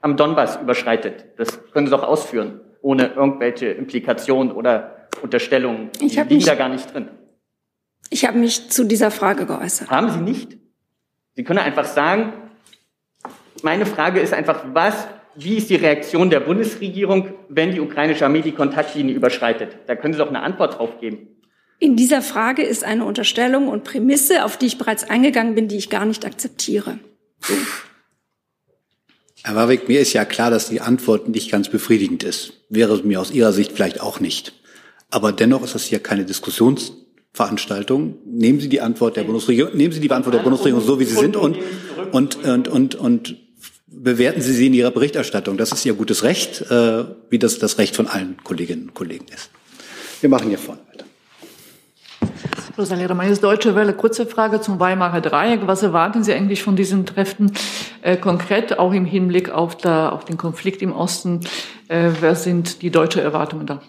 [0.00, 1.26] am Donbass überschreitet.
[1.36, 5.90] Das können Sie doch ausführen, ohne irgendwelche Implikationen oder Unterstellungen.
[6.00, 7.08] Die liegen mich, da gar nicht drin.
[8.10, 9.90] Ich habe mich zu dieser Frage geäußert.
[9.90, 10.58] Haben Sie nicht?
[11.34, 12.32] Sie können einfach sagen,
[13.62, 18.42] meine Frage ist einfach, was, wie ist die Reaktion der Bundesregierung, wenn die ukrainische Armee
[18.42, 19.76] die Kontaktlinie überschreitet?
[19.86, 21.28] Da können Sie doch eine Antwort drauf geben.
[21.78, 25.76] In dieser Frage ist eine Unterstellung und Prämisse, auf die ich bereits eingegangen bin, die
[25.76, 26.98] ich gar nicht akzeptiere.
[29.42, 32.54] Herr Warwick, mir ist ja klar, dass die Antwort nicht ganz befriedigend ist.
[32.70, 34.54] Wäre es mir aus Ihrer Sicht vielleicht auch nicht.
[35.10, 36.24] Aber dennoch ist das hier keine
[37.36, 38.14] Diskussionsveranstaltung.
[38.24, 41.16] Nehmen Sie die Antwort der Bundesregierung, nehmen Sie die Antwort der Bundesregierung so, wie sie
[41.16, 41.58] sind und,
[42.12, 43.36] und, und, und, und
[43.86, 45.56] bewerten Sie sie in Ihrer Berichterstattung.
[45.56, 49.26] Das ist Ihr gutes Recht, äh, wie das das Recht von allen Kolleginnen und Kollegen
[49.34, 49.50] ist.
[50.20, 51.04] Wir machen hier vorne weiter.
[52.78, 53.94] Rosalia Reyes, Deutsche Welle.
[53.94, 55.66] Kurze Frage zum Weimarer Dreieck.
[55.66, 57.52] Was erwarten Sie eigentlich von diesen Treffen
[58.02, 61.40] äh, konkret, auch im Hinblick auf, der, auf den Konflikt im Osten?
[61.88, 63.80] Äh, wer sind die deutschen Erwartungen da?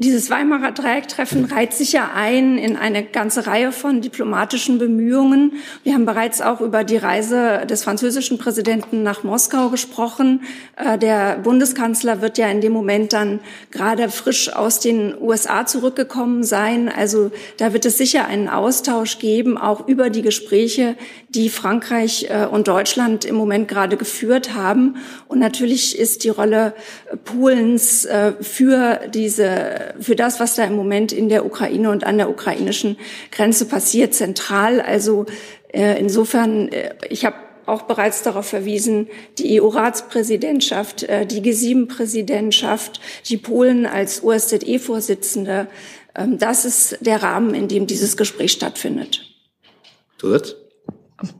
[0.00, 5.54] Dieses Weimarer Dreiecktreffen reiht sich ja ein in eine ganze Reihe von diplomatischen Bemühungen.
[5.82, 10.42] Wir haben bereits auch über die Reise des französischen Präsidenten nach Moskau gesprochen.
[10.76, 13.40] Äh, der Bundeskanzler wird ja in dem Moment dann
[13.72, 16.88] gerade frisch aus den USA zurückgekommen sein.
[16.88, 20.94] Also da wird es sicher einen Austausch geben, auch über die Gespräche,
[21.28, 24.98] die Frankreich äh, und Deutschland im Moment gerade geführt haben.
[25.26, 26.74] Und natürlich ist die Rolle
[27.24, 32.18] Polens äh, für diese für das, was da im Moment in der Ukraine und an
[32.18, 32.96] der ukrainischen
[33.30, 34.80] Grenze passiert, zentral.
[34.80, 35.26] Also
[35.72, 43.36] äh, insofern, äh, ich habe auch bereits darauf verwiesen, die EU-Ratspräsidentschaft, äh, die G7-Präsidentschaft, die
[43.36, 45.68] Polen als OSZE-Vorsitzende.
[46.14, 49.22] Ähm, das ist der Rahmen, in dem dieses Gespräch stattfindet.
[50.18, 50.56] Zusatz?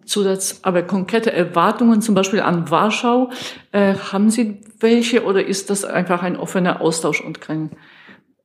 [0.04, 3.30] Zusatz, aber konkrete Erwartungen zum Beispiel an Warschau,
[3.70, 7.70] äh, haben Sie welche oder ist das einfach ein offener Austausch und kein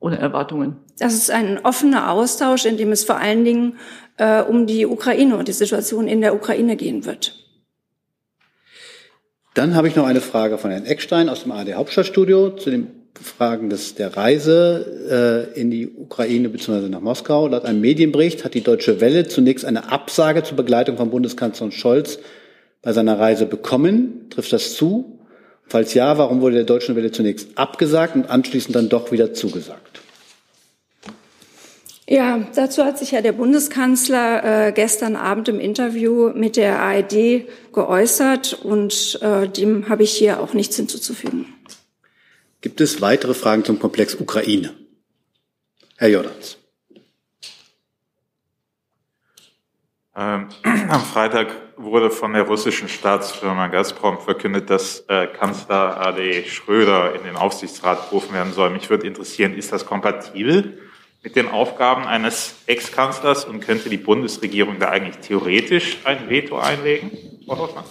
[0.04, 0.76] ohne Erwartungen.
[0.98, 3.78] Das ist ein offener Austausch, in dem es vor allen Dingen
[4.18, 7.34] äh, um die Ukraine und die Situation in der Ukraine gehen wird.
[9.54, 12.88] Dann habe ich noch eine Frage von Herrn Eckstein aus dem ARD Hauptstadtstudio zu den
[13.20, 16.88] Fragen des, der Reise äh, in die Ukraine bzw.
[16.88, 17.48] nach Moskau.
[17.48, 22.18] Laut einem Medienbericht hat die Deutsche Welle zunächst eine Absage zur Begleitung von Bundeskanzler Scholz
[22.82, 24.26] bei seiner Reise bekommen.
[24.30, 25.13] Trifft das zu?
[25.66, 30.00] Falls ja, warum wurde der Deutschen Welle zunächst abgesagt und anschließend dann doch wieder zugesagt?
[32.06, 37.46] Ja, dazu hat sich ja der Bundeskanzler äh, gestern Abend im Interview mit der ARD
[37.72, 41.46] geäußert und äh, dem habe ich hier auch nichts hinzuzufügen.
[42.60, 44.74] Gibt es weitere Fragen zum Komplex Ukraine?
[45.96, 46.58] Herr Jordans.
[50.16, 57.14] Ähm, am Freitag wurde von der russischen Staatsfirma Gazprom verkündet, dass äh, Kanzler AD Schröder
[57.16, 58.70] in den Aufsichtsrat berufen werden soll.
[58.70, 60.78] Mich würde interessieren, ist das kompatibel
[61.22, 67.10] mit den Aufgaben eines Ex-Kanzlers und könnte die Bundesregierung da eigentlich theoretisch ein Veto einlegen?
[67.46, 67.84] Frau Hoffmann?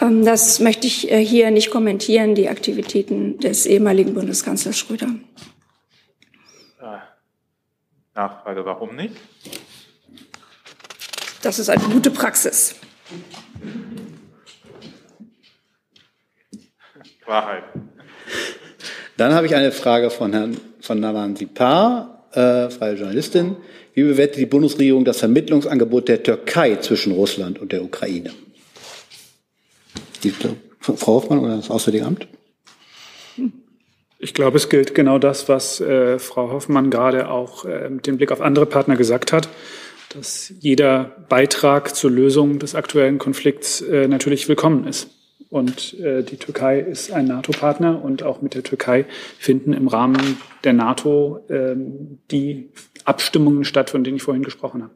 [0.00, 5.08] Ähm, das möchte ich äh, hier nicht kommentieren, die Aktivitäten des ehemaligen Bundeskanzlers Schröder.
[6.80, 6.98] Äh,
[8.14, 9.14] Nachfrage, warum nicht?
[11.46, 12.74] Das ist eine gute Praxis.
[17.24, 17.62] Wahrheit.
[19.16, 23.58] Dann habe ich eine Frage von Herrn von Navan Sipar, äh, freie Journalistin.
[23.94, 28.32] Wie bewertet die Bundesregierung das Vermittlungsangebot der Türkei zwischen Russland und der Ukraine?
[30.24, 30.34] Die,
[30.80, 32.26] Frau Hoffmann oder das Auswärtige Amt?
[34.18, 38.16] Ich glaube, es gilt genau das, was äh, Frau Hoffmann gerade auch äh, mit dem
[38.16, 39.48] Blick auf andere Partner gesagt hat,
[40.16, 45.10] dass jeder Beitrag zur Lösung des aktuellen Konflikts äh, natürlich willkommen ist.
[45.50, 49.04] Und äh, die Türkei ist ein NATO-Partner und auch mit der Türkei
[49.38, 51.76] finden im Rahmen der NATO äh,
[52.30, 52.70] die
[53.04, 54.94] Abstimmungen statt, von denen ich vorhin gesprochen habe.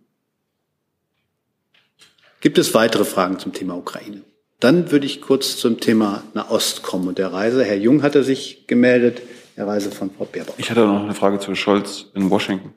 [2.41, 4.23] Gibt es weitere Fragen zum Thema Ukraine?
[4.59, 7.63] Dann würde ich kurz zum Thema Nahost kommen und der Reise.
[7.63, 9.21] Herr Jung hatte sich gemeldet,
[9.57, 10.55] der Reise von Frau Baerbock.
[10.57, 12.73] Ich hatte noch eine Frage zu Scholz in Washington.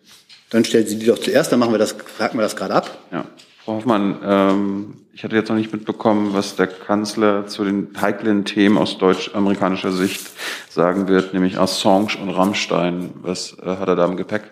[0.53, 2.99] Dann stellen Sie die doch zuerst, dann machen wir das, haken wir das gerade ab.
[3.11, 3.25] Ja.
[3.65, 8.45] Frau Hoffmann, ähm, ich hatte jetzt noch nicht mitbekommen, was der Kanzler zu den heiklen
[8.45, 10.21] Themen aus deutsch-amerikanischer Sicht
[10.69, 13.09] sagen wird, nämlich Assange und Rammstein.
[13.21, 14.43] Was äh, hat er da im Gepäck?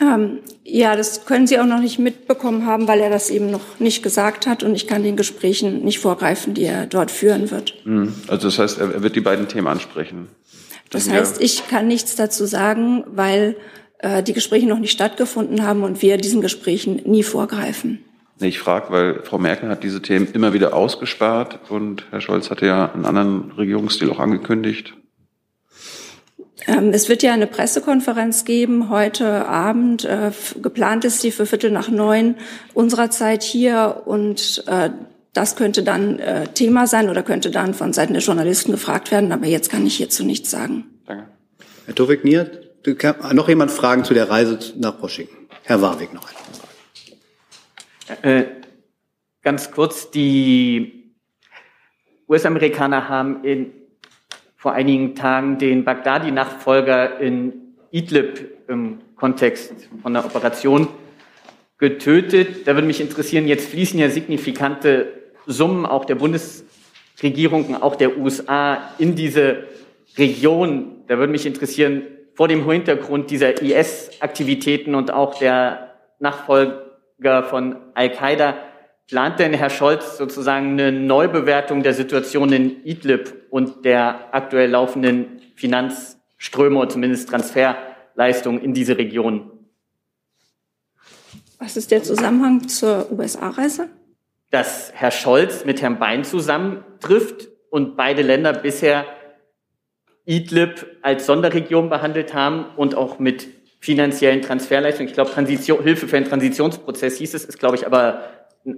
[0.00, 3.78] Ähm, ja, das können Sie auch noch nicht mitbekommen haben, weil er das eben noch
[3.78, 7.74] nicht gesagt hat und ich kann den Gesprächen nicht vorgreifen, die er dort führen wird.
[7.82, 8.14] Hm.
[8.28, 10.28] Also das heißt, er wird die beiden Themen ansprechen.
[10.90, 13.56] Das heißt, ich kann nichts dazu sagen, weil
[14.02, 18.04] äh, die Gespräche noch nicht stattgefunden haben und wir diesen Gesprächen nie vorgreifen.
[18.40, 22.66] Ich frage, weil Frau Merkel hat diese Themen immer wieder ausgespart und Herr Scholz hatte
[22.66, 24.94] ja einen anderen Regierungsstil auch angekündigt.
[26.66, 30.04] Ähm, es wird ja eine Pressekonferenz geben heute Abend.
[30.04, 30.30] Äh,
[30.62, 32.36] geplant ist sie für Viertel nach neun
[32.74, 34.90] unserer Zeit hier und äh,
[35.32, 39.32] das könnte dann äh, Thema sein oder könnte dann von Seiten der Journalisten gefragt werden.
[39.32, 40.86] Aber jetzt kann ich hierzu nichts sagen.
[41.06, 41.26] Danke.
[41.86, 42.24] Herr Towik
[42.86, 45.36] Nier, noch jemand Fragen zu der Reise nach Washington?
[45.64, 46.40] Herr Warwick noch eine.
[48.22, 48.46] Äh,
[49.42, 51.12] ganz kurz, die
[52.28, 53.72] US-Amerikaner haben in
[54.56, 60.88] vor einigen Tagen den Baghdadi-Nachfolger in Idlib im Kontext von der Operation
[61.78, 62.66] getötet.
[62.66, 65.14] Da würde mich interessieren, jetzt fließen ja signifikante
[65.46, 69.64] Summen auch der Bundesregierung und auch der USA in diese
[70.18, 71.04] Region.
[71.08, 72.02] Da würde mich interessieren,
[72.40, 78.56] vor dem Hintergrund dieser IS-Aktivitäten und auch der Nachfolger von Al-Qaida,
[79.06, 85.42] Plant denn Herr Scholz sozusagen eine Neubewertung der Situation in Idlib und der aktuell laufenden
[85.54, 89.50] Finanzströme oder zumindest Transferleistungen in diese Region?
[91.58, 93.90] Was ist der Zusammenhang zur USA-Reise?
[94.50, 99.04] Dass Herr Scholz mit Herrn Bein zusammentrifft und beide Länder bisher
[100.30, 103.48] Idlib als Sonderregion behandelt haben und auch mit
[103.80, 105.08] finanziellen Transferleistungen.
[105.08, 108.22] Ich glaube, Transition, Hilfe für einen Transitionsprozess hieß es, ist, glaube ich, aber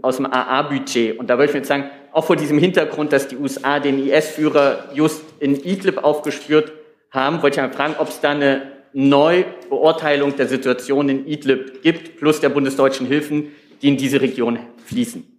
[0.00, 1.18] aus dem AA-Budget.
[1.18, 4.90] Und da würde ich jetzt sagen, auch vor diesem Hintergrund, dass die USA den IS-Führer
[4.94, 6.72] just in Idlib aufgespürt
[7.10, 8.62] haben, wollte ich mal fragen, ob es da eine
[8.94, 13.48] Neubeurteilung der Situation in Idlib gibt, plus der bundesdeutschen Hilfen,
[13.82, 15.31] die in diese Region fließen.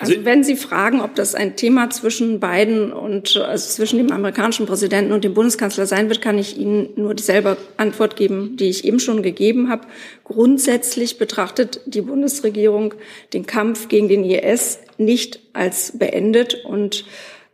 [0.00, 4.66] Also wenn Sie fragen, ob das ein Thema zwischen beiden und also zwischen dem amerikanischen
[4.66, 8.84] Präsidenten und dem Bundeskanzler sein wird, kann ich Ihnen nur dieselbe Antwort geben, die ich
[8.84, 9.86] eben schon gegeben habe.
[10.22, 12.94] Grundsätzlich betrachtet die Bundesregierung
[13.32, 17.04] den Kampf gegen den IS nicht als beendet und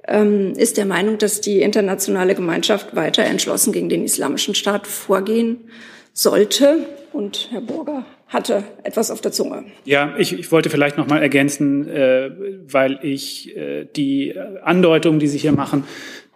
[0.07, 5.71] ähm, ist der Meinung, dass die internationale Gemeinschaft weiter entschlossen gegen den Islamischen Staat vorgehen
[6.13, 6.87] sollte.
[7.13, 8.05] Und Herr Burger
[8.35, 9.65] hatte etwas auf der Zunge.
[9.85, 12.31] Ja, ich, ich wollte vielleicht noch mal ergänzen, äh,
[12.69, 15.85] weil ich äh, die Andeutung, die Sie hier machen,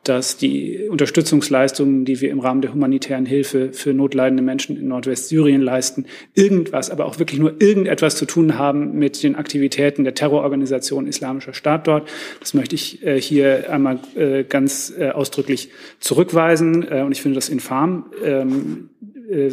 [0.05, 5.61] dass die Unterstützungsleistungen, die wir im Rahmen der humanitären Hilfe für notleidende Menschen in Nordwestsyrien
[5.61, 11.07] leisten, irgendwas, aber auch wirklich nur irgendetwas zu tun haben mit den Aktivitäten der Terrororganisation
[11.07, 12.09] Islamischer Staat dort.
[12.41, 17.35] Das möchte ich äh, hier einmal äh, ganz äh, ausdrücklich zurückweisen äh, und ich finde
[17.35, 18.07] das infam.
[18.25, 18.89] Ähm,
[19.31, 19.51] äh,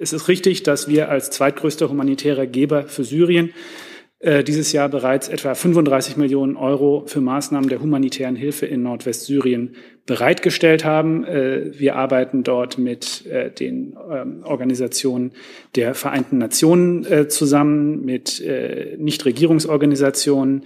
[0.00, 3.50] es ist richtig, dass wir als zweitgrößter humanitärer Geber für Syrien
[4.18, 9.76] äh, dieses Jahr bereits etwa 35 Millionen Euro für Maßnahmen der humanitären Hilfe in Nordwestsyrien
[10.06, 11.24] bereitgestellt haben.
[11.24, 15.32] Äh, wir arbeiten dort mit äh, den ähm, Organisationen
[15.74, 20.64] der Vereinten Nationen äh, zusammen, mit äh, Nichtregierungsorganisationen,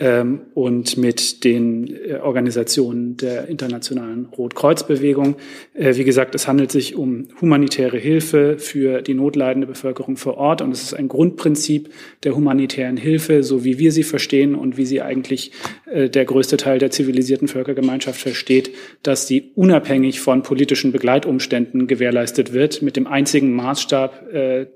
[0.00, 5.36] ähm, und mit den äh, Organisationen der internationalen Rotkreuzbewegung.
[5.74, 10.62] Äh, wie gesagt, es handelt sich um humanitäre Hilfe für die notleidende Bevölkerung vor Ort
[10.62, 11.90] und es ist ein Grundprinzip
[12.24, 15.52] der humanitären Hilfe, so wie wir sie verstehen und wie sie eigentlich
[15.84, 18.70] äh, der größte Teil der zivilisierten Völkergemeinschaft versteht,
[19.02, 24.66] dass sie unabhängig von politischen Begleitumständen gewährleistet wird, mit dem einzigen Maßstab äh,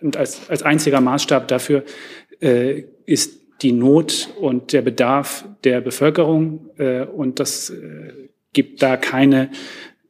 [0.00, 1.84] und als, als einziger Maßstab dafür
[2.40, 8.12] äh, ist die Not und der Bedarf der Bevölkerung äh, und das äh,
[8.52, 9.50] gibt da keine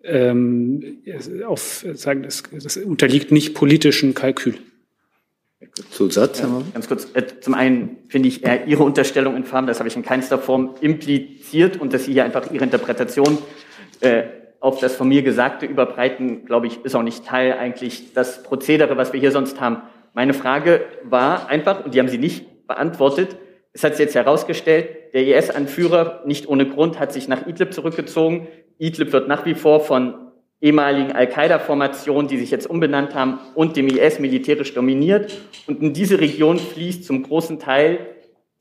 [0.05, 1.03] ähm,
[1.47, 4.59] auf sagen, das, das unterliegt nicht politischen Kalkül.
[5.91, 6.41] Zusatz?
[6.41, 7.09] Ja, ganz kurz.
[7.15, 10.39] Äh, zum einen finde ich eher Ihre Unterstellung in Farben, das habe ich in keinster
[10.39, 13.39] Form impliziert und dass Sie hier einfach Ihre Interpretation
[14.01, 14.25] äh,
[14.61, 18.97] auf das von mir Gesagte überbreiten, glaube ich, ist auch nicht Teil eigentlich das Prozedere,
[18.97, 19.79] was wir hier sonst haben.
[20.15, 23.37] Meine Frage war einfach, und die haben Sie nicht beantwortet,
[23.73, 28.49] es hat sich jetzt herausgestellt, der IS-Anführer, nicht ohne Grund, hat sich nach Idlib zurückgezogen.
[28.79, 30.15] Idlib wird nach wie vor von
[30.61, 35.39] ehemaligen Al-Qaida-Formationen, die sich jetzt umbenannt haben, und dem IS militärisch dominiert.
[35.67, 37.99] Und in diese Region fließt zum großen Teil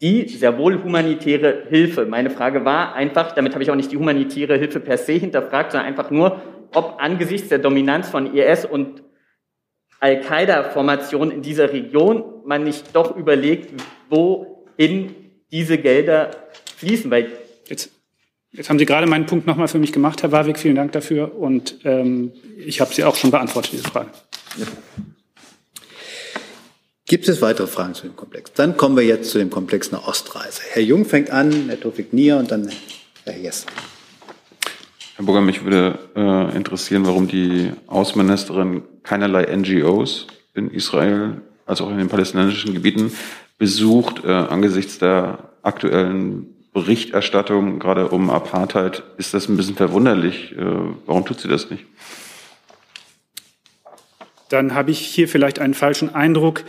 [0.01, 2.05] die sehr wohl humanitäre Hilfe.
[2.05, 5.73] Meine Frage war einfach, damit habe ich auch nicht die humanitäre Hilfe per se hinterfragt,
[5.73, 6.41] sondern einfach nur,
[6.73, 9.00] ob angesichts der Dominanz von IS und
[10.01, 15.15] Al-Qaida-Formationen in dieser Region man nicht doch überlegt, wohin
[15.51, 16.31] diese Gelder
[16.77, 17.09] fließen.
[17.09, 17.31] Weil
[17.67, 17.91] jetzt
[18.53, 20.59] Jetzt haben Sie gerade meinen Punkt nochmal für mich gemacht, Herr Warwick.
[20.59, 21.35] Vielen Dank dafür.
[21.35, 24.09] Und ähm, ich habe Sie auch schon beantwortet, diese Frage.
[24.57, 24.65] Ja.
[27.05, 28.51] Gibt es weitere Fragen zu dem Komplex?
[28.53, 30.61] Dann kommen wir jetzt zu dem Komplex einer Ostreise.
[30.69, 32.69] Herr Jung fängt an, Herr Tofik Nier und dann
[33.23, 33.65] Herr Jess.
[35.21, 41.91] Herr Burger, mich würde äh, interessieren, warum die Außenministerin keinerlei NGOs in Israel als auch
[41.91, 43.11] in den palästinensischen Gebieten
[43.59, 50.53] besucht, äh, angesichts der aktuellen Berichterstattung, gerade um Apartheid, ist das ein bisschen verwunderlich.
[50.57, 50.65] Äh,
[51.05, 51.85] warum tut sie das nicht?
[54.49, 56.63] Dann habe ich hier vielleicht einen falschen Eindruck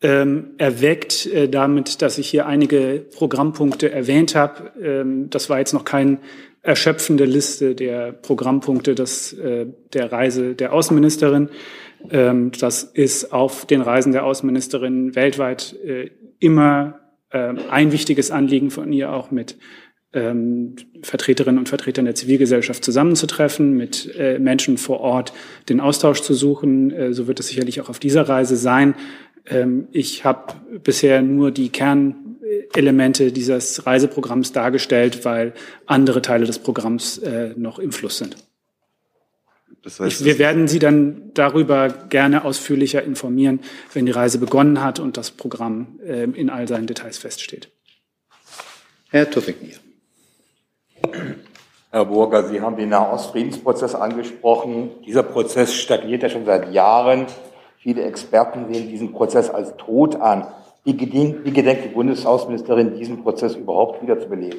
[0.00, 4.72] ähm, erweckt, äh, damit, dass ich hier einige Programmpunkte erwähnt habe.
[4.82, 6.16] Ähm, das war jetzt noch keine
[6.62, 11.48] erschöpfende Liste der Programmpunkte des, äh, der Reise der Außenministerin.
[12.10, 17.00] Ähm, das ist auf den Reisen der Außenministerin weltweit äh, immer
[17.32, 19.56] ähm, ein wichtiges Anliegen von ihr auch mit
[20.12, 25.32] ähm, Vertreterinnen und Vertretern der Zivilgesellschaft zusammenzutreffen, mit äh, Menschen vor Ort
[25.68, 26.90] den Austausch zu suchen.
[26.90, 28.94] Äh, so wird es sicherlich auch auf dieser Reise sein.
[29.46, 31.70] Ähm, ich habe bisher nur die
[32.72, 35.54] Kernelemente dieses Reiseprogramms dargestellt, weil
[35.86, 38.36] andere Teile des Programms äh, noch im Fluss sind.
[39.82, 43.60] Das heißt, ich, wir werden Sie dann darüber gerne ausführlicher informieren,
[43.94, 47.70] wenn die Reise begonnen hat und das Programm äh, in all seinen Details feststeht.
[49.10, 49.76] Herr Tuffignir.
[51.90, 54.90] Herr Burger, Sie haben den Nahostfriedensprozess angesprochen.
[55.04, 57.26] Dieser Prozess stagniert ja schon seit Jahren.
[57.78, 60.46] Viele Experten sehen diesen Prozess als tot an.
[60.84, 64.58] Wie gedenkt, wie gedenkt die Bundesaußenministerin, diesen Prozess überhaupt wieder zu beleben?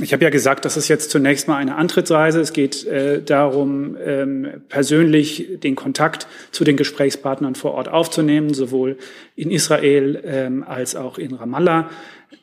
[0.00, 2.40] Ich habe ja gesagt, das ist jetzt zunächst mal eine Antrittsreise.
[2.40, 8.96] Es geht äh, darum, ähm, persönlich den Kontakt zu den Gesprächspartnern vor Ort aufzunehmen, sowohl
[9.34, 11.90] in Israel ähm, als auch in Ramallah.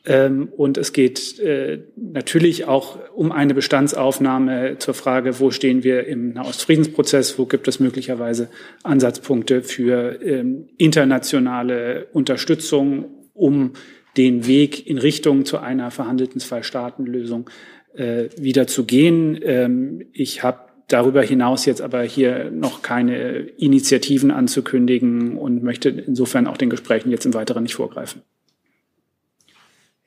[0.04, 6.06] Ähm, und es geht äh, natürlich auch um eine Bestandsaufnahme zur Frage, wo stehen wir
[6.06, 8.48] im Nahostfriedensprozess, wo gibt es möglicherweise
[8.84, 13.72] Ansatzpunkte für ähm, internationale Unterstützung, um
[14.16, 17.50] den Weg in Richtung zu einer verhandelten Zwei-Staaten-Lösung
[17.94, 19.38] äh, wieder zu gehen.
[19.42, 26.46] Ähm, ich habe darüber hinaus jetzt aber hier noch keine Initiativen anzukündigen und möchte insofern
[26.46, 28.22] auch den Gesprächen jetzt im Weiteren nicht vorgreifen.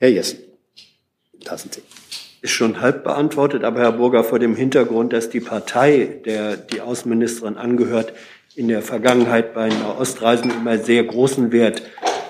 [0.02, 0.38] Herr Jessen,
[1.44, 1.82] lassen Sie.
[2.40, 6.80] Ist schon halb beantwortet, aber Herr Burger, vor dem Hintergrund, dass die Partei, der die
[6.80, 8.14] Außenministerin angehört,
[8.56, 11.82] in der Vergangenheit bei Ostreisen immer sehr großen Wert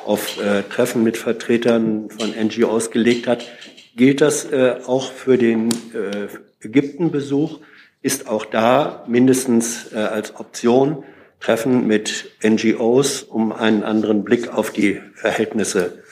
[0.04, 3.46] auf äh, Treffen mit Vertretern von NGOs gelegt hat.
[3.94, 6.26] Gilt das äh, auch für den äh,
[6.66, 7.60] Ägyptenbesuch?
[8.02, 11.04] Ist auch da mindestens äh, als Option
[11.38, 16.02] Treffen mit NGOs, um einen anderen Blick auf die Verhältnisse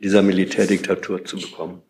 [0.00, 1.82] dieser Militärdiktatur zu bekommen?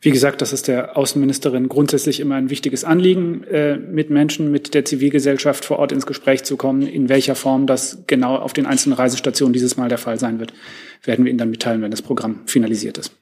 [0.00, 4.74] Wie gesagt, das ist der Außenministerin grundsätzlich immer ein wichtiges Anliegen, äh, mit Menschen, mit
[4.74, 6.82] der Zivilgesellschaft vor Ort ins Gespräch zu kommen.
[6.82, 10.52] In welcher Form das genau auf den einzelnen Reisestationen dieses Mal der Fall sein wird,
[11.02, 13.12] werden wir Ihnen dann mitteilen, wenn das Programm finalisiert ist.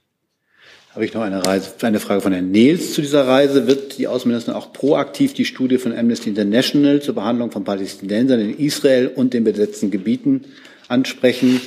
[0.94, 3.66] Habe ich noch eine, Reise, eine Frage von Herrn Nils zu dieser Reise.
[3.66, 8.58] Wird die Außenministerin auch proaktiv die Studie von Amnesty International zur Behandlung von Palästinensern in
[8.58, 10.44] Israel und den besetzten Gebieten
[10.87, 11.61] ansprechen,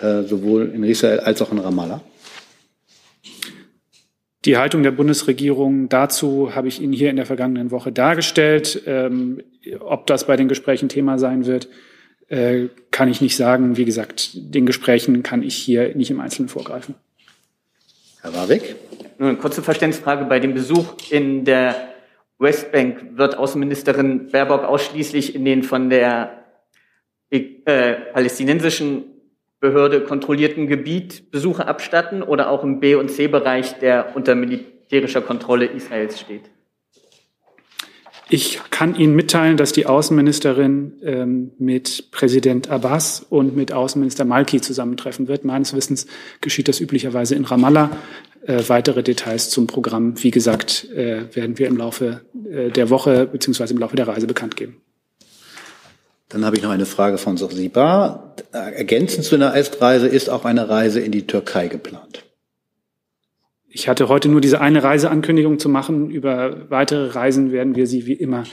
[0.00, 2.02] sowohl in Israel als auch in Ramallah?
[4.46, 8.80] Die Haltung der Bundesregierung dazu habe ich Ihnen hier in der vergangenen Woche dargestellt.
[8.86, 9.42] Ähm,
[9.80, 11.68] ob das bei den Gesprächen Thema sein wird,
[12.28, 13.76] äh, kann ich nicht sagen.
[13.76, 16.94] Wie gesagt, den Gesprächen kann ich hier nicht im Einzelnen vorgreifen.
[18.22, 18.76] Herr Warwick?
[19.18, 20.26] Nur eine kurze Verständnisfrage.
[20.26, 21.88] Bei dem Besuch in der
[22.38, 26.44] Westbank wird Außenministerin Baerbock ausschließlich in den von der
[27.30, 27.40] äh,
[28.12, 29.15] palästinensischen
[29.60, 35.66] Behörde kontrollierten Gebiet Besuche abstatten oder auch im B- und C-Bereich, der unter militärischer Kontrolle
[35.66, 36.50] Israels steht?
[38.28, 44.60] Ich kann Ihnen mitteilen, dass die Außenministerin ähm, mit Präsident Abbas und mit Außenminister Malki
[44.60, 45.44] zusammentreffen wird.
[45.44, 46.08] Meines Wissens
[46.40, 47.90] geschieht das üblicherweise in Ramallah.
[48.44, 53.26] Äh, weitere Details zum Programm, wie gesagt, äh, werden wir im Laufe äh, der Woche
[53.26, 54.82] beziehungsweise im Laufe der Reise bekannt geben.
[56.28, 58.34] Dann habe ich noch eine Frage von Sochsiba.
[58.52, 62.24] Ergänzend zu einer Estreise ist auch eine Reise in die Türkei geplant.
[63.68, 66.10] Ich hatte heute nur diese eine Reiseankündigung zu machen.
[66.10, 68.44] Über weitere Reisen werden wir Sie wie immer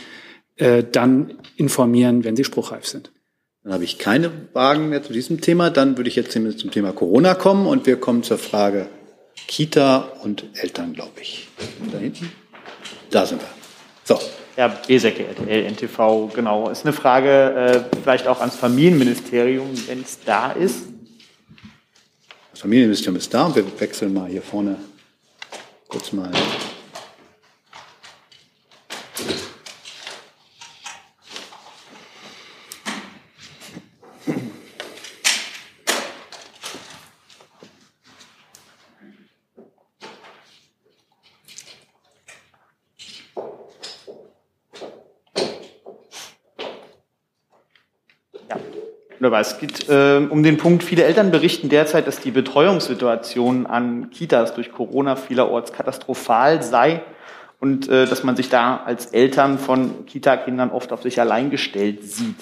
[0.58, 3.12] äh, dann informieren, wenn sie spruchreif sind.
[3.64, 5.70] Dann habe ich keine Fragen mehr zu diesem Thema.
[5.70, 8.88] Dann würde ich jetzt zum Thema Corona kommen und wir kommen zur Frage
[9.48, 11.48] Kita und Eltern, glaube ich.
[11.92, 12.32] Da hinten?
[13.10, 13.48] Da sind wir.
[14.04, 14.20] So.
[14.56, 16.70] Ja, Besecke, RTL, NTV, genau.
[16.70, 20.84] Ist eine Frage äh, vielleicht auch ans Familienministerium, wenn es da ist.
[22.52, 24.78] Das Familienministerium ist da und wir wechseln mal hier vorne
[25.88, 26.32] kurz mal
[49.24, 49.40] Wunderbar.
[49.40, 54.54] Es geht äh, um den Punkt, viele Eltern berichten derzeit, dass die Betreuungssituation an Kitas
[54.54, 57.04] durch Corona vielerorts katastrophal sei
[57.62, 62.04] und äh, dass man sich da als Eltern von Kita-Kindern oft auf sich allein gestellt
[62.04, 62.36] sieht.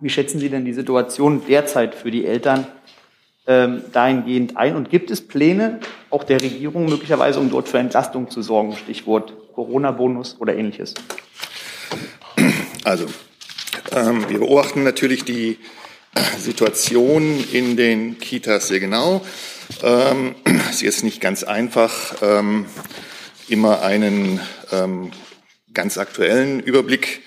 [0.00, 2.66] Wie schätzen Sie denn die Situation derzeit für die Eltern
[3.46, 4.76] ähm, dahingehend ein?
[4.76, 8.74] Und gibt es Pläne auch der Regierung möglicherweise, um dort für Entlastung zu sorgen?
[8.76, 10.94] Stichwort Corona-Bonus oder ähnliches.
[12.82, 13.04] Also,
[13.94, 15.58] ähm, wir beobachten natürlich die
[16.38, 19.24] Situation in den Kitas sehr genau.
[19.82, 20.34] Ähm,
[20.70, 22.66] es ist jetzt nicht ganz einfach, ähm,
[23.48, 24.40] immer einen
[24.72, 25.10] ähm,
[25.72, 27.22] ganz aktuellen Überblick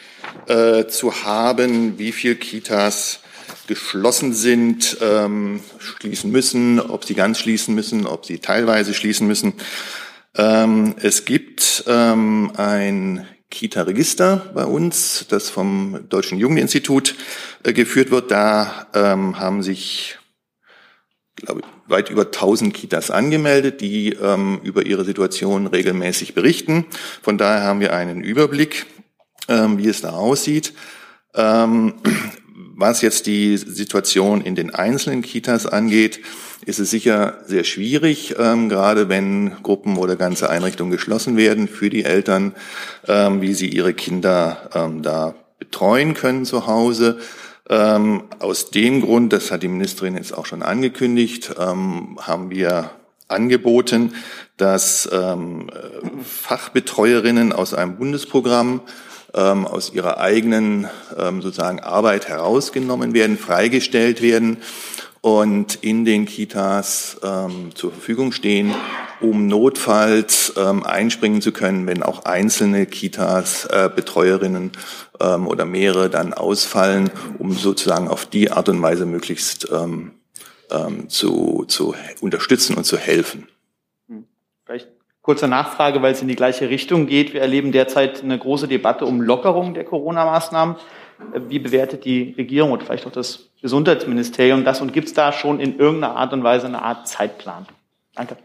[0.48, 3.20] äh, zu haben, wie viele Kitas
[3.68, 9.54] geschlossen sind, ähm, schließen müssen, ob sie ganz schließen müssen, ob sie teilweise schließen müssen.
[10.36, 17.16] Ähm, es gibt ähm, ein Kita-Register bei uns, das vom Deutschen Jugendinstitut
[17.64, 18.32] äh, geführt wird.
[18.32, 20.18] Da ähm, haben sich
[21.36, 26.86] glaube weit über 1000 Kitas angemeldet, die ähm, über ihre Situation regelmäßig berichten.
[27.22, 28.86] Von daher haben wir einen Überblick,
[29.48, 30.74] ähm, wie es da aussieht.
[31.34, 31.94] Ähm,
[32.80, 36.20] was jetzt die Situation in den einzelnen Kitas angeht,
[36.66, 41.90] ist es sicher sehr schwierig, ähm, gerade wenn Gruppen oder ganze Einrichtungen geschlossen werden für
[41.90, 42.54] die Eltern,
[43.08, 47.20] ähm, wie sie ihre Kinder ähm, da betreuen können zu Hause.
[47.70, 52.92] Ähm, aus dem Grund, das hat die Ministerin jetzt auch schon angekündigt, ähm, haben wir
[53.28, 54.14] angeboten,
[54.56, 55.70] dass ähm,
[56.24, 58.82] Fachbetreuerinnen aus einem Bundesprogramm
[59.34, 60.88] ähm, aus ihrer eigenen
[61.18, 64.58] ähm, sozusagen Arbeit herausgenommen werden, freigestellt werden
[65.22, 68.74] und in den Kitas ähm, zur Verfügung stehen,
[69.20, 74.72] um notfalls ähm, einspringen zu können, wenn auch einzelne Kitas äh, Betreuerinnen
[75.20, 77.10] ähm, oder mehrere dann ausfallen,
[77.40, 80.12] um sozusagen auf die Art und Weise möglichst ähm,
[80.72, 83.48] ähm, zu, zu unterstützen und zu helfen.
[84.66, 84.90] Vielleicht
[85.22, 87.34] kurze Nachfrage, weil es in die gleiche Richtung geht.
[87.34, 90.76] Wir erleben derzeit eine große Debatte um Lockerung der Corona-Maßnahmen.
[91.48, 95.60] Wie bewertet die Regierung und vielleicht auch das Gesundheitsministerium das und gibt es da schon
[95.60, 97.66] in irgendeiner Art und Weise eine Art Zeitplan?
[98.16, 98.38] Danke.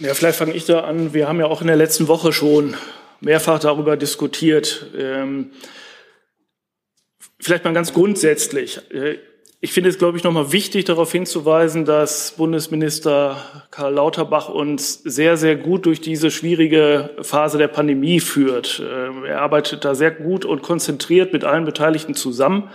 [0.00, 1.12] Ja, vielleicht fange ich da an.
[1.14, 2.76] Wir haben ja auch in der letzten Woche schon
[3.20, 4.86] mehrfach darüber diskutiert.
[4.96, 5.52] Ähm,
[7.40, 8.80] vielleicht mal ganz grundsätzlich.
[9.60, 13.42] Ich finde es, glaube ich, nochmal wichtig, darauf hinzuweisen, dass Bundesminister
[13.72, 18.80] Karl Lauterbach uns sehr, sehr gut durch diese schwierige Phase der Pandemie führt.
[18.88, 22.70] Ähm, er arbeitet da sehr gut und konzentriert mit allen Beteiligten zusammen.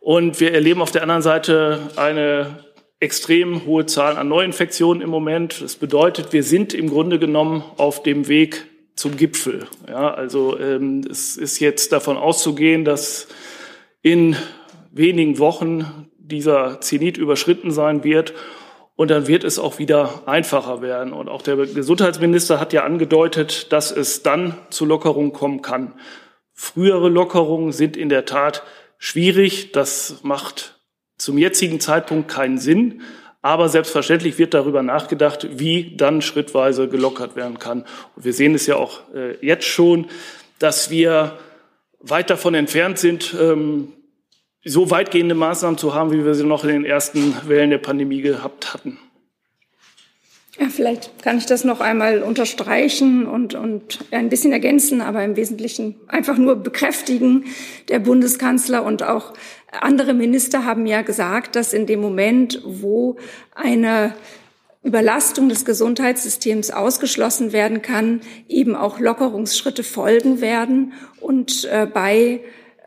[0.00, 2.64] Und wir erleben auf der anderen Seite eine
[2.98, 5.62] extrem hohe Zahl an Neuinfektionen im Moment.
[5.62, 9.68] Das bedeutet, wir sind im Grunde genommen auf dem Weg zum Gipfel.
[9.88, 13.28] Ja, also ähm, es ist jetzt davon auszugehen, dass
[14.02, 14.34] in
[14.92, 18.34] wenigen Wochen dieser Zenit überschritten sein wird.
[18.94, 21.12] Und dann wird es auch wieder einfacher werden.
[21.12, 25.94] Und auch der Gesundheitsminister hat ja angedeutet, dass es dann zu Lockerungen kommen kann.
[26.52, 28.62] Frühere Lockerungen sind in der Tat
[28.98, 29.72] schwierig.
[29.72, 30.78] Das macht
[31.16, 33.00] zum jetzigen Zeitpunkt keinen Sinn.
[33.40, 37.84] Aber selbstverständlich wird darüber nachgedacht, wie dann schrittweise gelockert werden kann.
[38.14, 40.06] Und wir sehen es ja auch äh, jetzt schon,
[40.60, 41.38] dass wir
[41.98, 43.92] weit davon entfernt sind, ähm,
[44.64, 48.22] so weitgehende Maßnahmen zu haben, wie wir sie noch in den ersten Wellen der Pandemie
[48.22, 48.98] gehabt hatten.
[50.58, 55.34] Ja, vielleicht kann ich das noch einmal unterstreichen und, und ein bisschen ergänzen, aber im
[55.34, 57.46] Wesentlichen einfach nur bekräftigen.
[57.88, 59.32] Der Bundeskanzler und auch
[59.72, 63.16] andere Minister haben ja gesagt, dass in dem Moment, wo
[63.54, 64.14] eine
[64.84, 70.92] Überlastung des Gesundheitssystems ausgeschlossen werden kann, eben auch Lockerungsschritte folgen werden.
[71.20, 72.40] Und äh, bei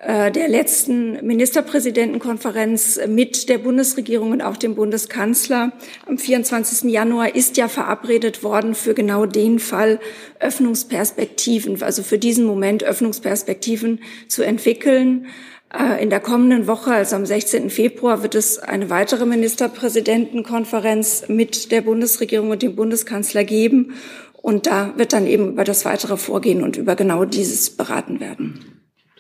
[0.04, 5.72] der letzten Ministerpräsidentenkonferenz mit der Bundesregierung und auch dem Bundeskanzler
[6.06, 6.92] am 24.
[6.92, 10.00] Januar ist ja verabredet worden für genau den Fall
[10.40, 15.28] Öffnungsperspektiven, also für diesen Moment Öffnungsperspektiven zu entwickeln.
[15.74, 17.70] Äh, in der kommenden Woche, also am 16.
[17.70, 23.96] Februar, wird es eine weitere Ministerpräsidentenkonferenz mit der Bundesregierung und dem Bundeskanzler geben.
[24.42, 28.75] Und da wird dann eben über das weitere Vorgehen und über genau dieses beraten werden.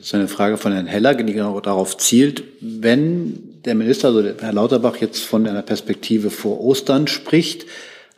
[0.05, 4.23] Das ist eine Frage von Herrn Heller, die genau darauf zielt, wenn der Minister, also
[4.39, 7.65] Herr Lauterbach, jetzt von einer Perspektive vor Ostern spricht,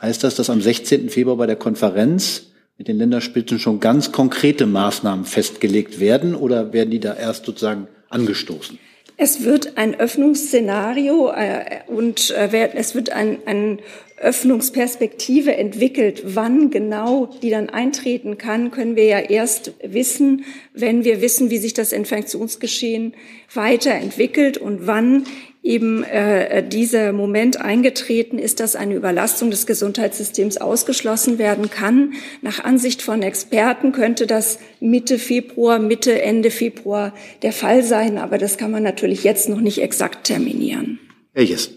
[0.01, 1.09] heißt das, dass am 16.
[1.09, 6.91] Februar bei der Konferenz mit den Länderspitzen schon ganz konkrete Maßnahmen festgelegt werden oder werden
[6.91, 8.77] die da erst sozusagen angestoßen?
[9.15, 13.79] Es wird ein Öffnungsszenario äh, und äh, es wird ein, ein
[14.18, 16.24] Öffnungsperspektive entwickelt.
[16.26, 20.43] Wann genau die dann eintreten kann, können wir ja erst wissen,
[20.74, 23.13] wenn wir wissen, wie sich das Infektionsgeschehen
[23.53, 25.26] weiterentwickelt und wann
[25.68, 32.13] eben äh, dieser Moment eingetreten ist, dass eine Überlastung des Gesundheitssystems ausgeschlossen werden kann.
[32.41, 38.38] Nach Ansicht von Experten könnte das Mitte Februar, Mitte, Ende Februar der Fall sein, aber
[38.38, 40.99] das kann man natürlich jetzt noch nicht exakt terminieren.
[41.34, 41.76] Welches?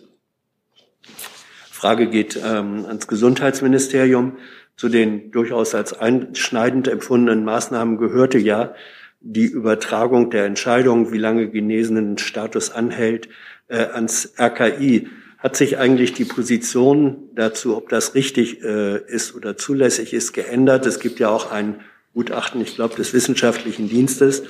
[1.81, 4.37] Frage geht ähm, ans Gesundheitsministerium.
[4.77, 8.75] Zu den durchaus als einschneidend empfundenen Maßnahmen gehörte ja
[9.21, 13.31] die Übertragung der Entscheidung, wie lange genesenen Status anhält,
[13.69, 15.09] äh, ans RKI.
[15.39, 20.85] Hat sich eigentlich die Position dazu, ob das richtig äh, ist oder zulässig ist, geändert?
[20.85, 21.81] Es gibt ja auch ein
[22.13, 24.43] Gutachten, ich glaube, des wissenschaftlichen Dienstes,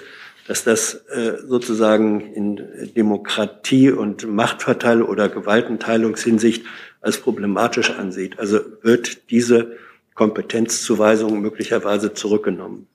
[0.48, 6.64] dass das äh, sozusagen in Demokratie und Machtverteilung oder Gewaltenteilungshinsicht
[7.00, 8.38] als problematisch ansieht.
[8.38, 9.76] Also wird diese
[10.14, 12.86] Kompetenzzuweisung möglicherweise zurückgenommen.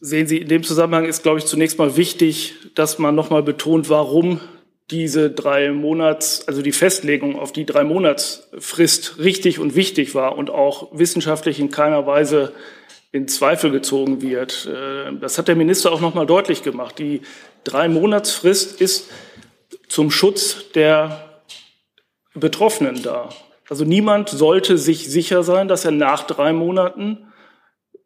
[0.00, 3.88] Sehen Sie, in dem Zusammenhang ist, glaube ich, zunächst mal wichtig, dass man nochmal betont,
[3.88, 4.40] warum
[4.90, 10.50] diese drei Monats, also die Festlegung auf die drei Monatsfrist richtig und wichtig war und
[10.50, 12.52] auch wissenschaftlich in keiner Weise
[13.10, 14.66] in Zweifel gezogen wird.
[14.66, 16.98] Äh, das hat der Minister auch nochmal deutlich gemacht.
[16.98, 17.22] Die
[17.64, 19.10] drei Monatsfrist ist
[19.88, 21.25] zum Schutz der
[22.36, 23.30] Betroffenen da.
[23.68, 27.32] Also niemand sollte sich sicher sein, dass er nach drei Monaten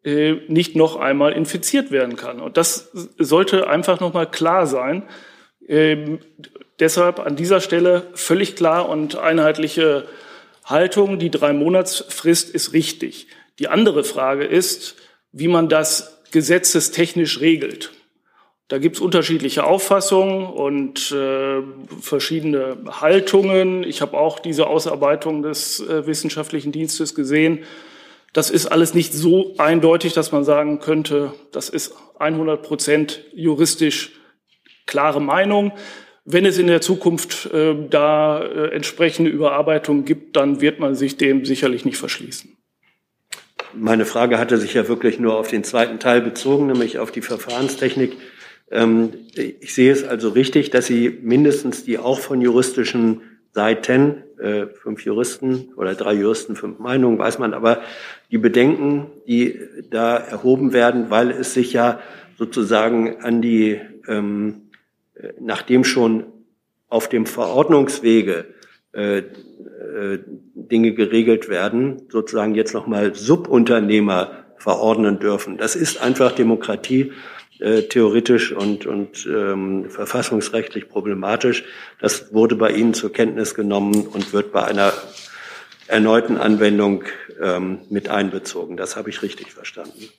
[0.03, 2.39] äh, nicht noch einmal infiziert werden kann.
[2.39, 5.03] Und das sollte einfach noch mal klar sein.
[5.67, 6.19] Ähm,
[6.79, 10.07] deshalb an dieser Stelle völlig klar und einheitliche
[10.65, 11.19] Haltung.
[11.19, 13.27] Die drei Monatsfrist ist richtig.
[13.59, 14.95] Die andere Frage ist,
[15.31, 17.91] wie man das gesetzestechnisch regelt.
[18.71, 21.61] Da gibt es unterschiedliche Auffassungen und äh,
[21.99, 23.83] verschiedene Haltungen.
[23.83, 27.65] Ich habe auch diese Ausarbeitung des äh, wissenschaftlichen Dienstes gesehen.
[28.31, 34.13] Das ist alles nicht so eindeutig, dass man sagen könnte, das ist 100 Prozent juristisch
[34.85, 35.73] klare Meinung.
[36.23, 41.17] Wenn es in der Zukunft äh, da äh, entsprechende Überarbeitungen gibt, dann wird man sich
[41.17, 42.55] dem sicherlich nicht verschließen.
[43.73, 47.21] Meine Frage hatte sich ja wirklich nur auf den zweiten Teil bezogen, nämlich auf die
[47.21, 48.15] Verfahrenstechnik.
[48.71, 54.67] Ähm, ich sehe es also richtig, dass Sie mindestens die auch von juristischen Seiten, äh,
[54.67, 57.81] fünf Juristen oder drei Juristen, fünf Meinungen, weiß man, aber
[58.31, 59.59] die Bedenken, die
[59.89, 61.99] da erhoben werden, weil es sich ja
[62.37, 64.69] sozusagen an die, ähm,
[65.39, 66.23] nachdem schon
[66.87, 68.45] auf dem Verordnungswege
[68.93, 70.19] äh, äh,
[70.53, 75.57] Dinge geregelt werden, sozusagen jetzt nochmal Subunternehmer verordnen dürfen.
[75.57, 77.11] Das ist einfach Demokratie
[77.61, 81.63] äh, theoretisch und, und ähm, verfassungsrechtlich problematisch.
[81.99, 84.93] Das wurde bei Ihnen zur Kenntnis genommen und wird bei einer
[85.87, 87.03] erneuten Anwendung
[87.41, 88.77] ähm, mit einbezogen.
[88.77, 90.09] Das habe ich richtig verstanden.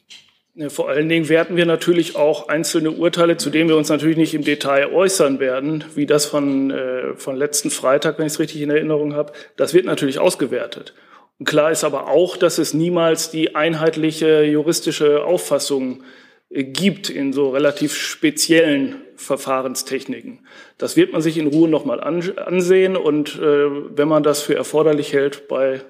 [0.68, 4.34] Vor allen Dingen werten wir natürlich auch einzelne Urteile, zu denen wir uns natürlich nicht
[4.34, 8.60] im Detail äußern werden, wie das von, äh, von letzten Freitag, wenn ich es richtig
[8.60, 9.32] in Erinnerung habe.
[9.56, 10.92] Das wird natürlich ausgewertet.
[11.38, 16.04] Und klar ist aber auch, dass es niemals die einheitliche juristische Auffassung
[16.52, 20.40] gibt in so relativ speziellen Verfahrenstechniken.
[20.78, 25.12] Das wird man sich in Ruhe nochmal ansehen und äh, wenn man das für erforderlich
[25.12, 25.82] hält, bei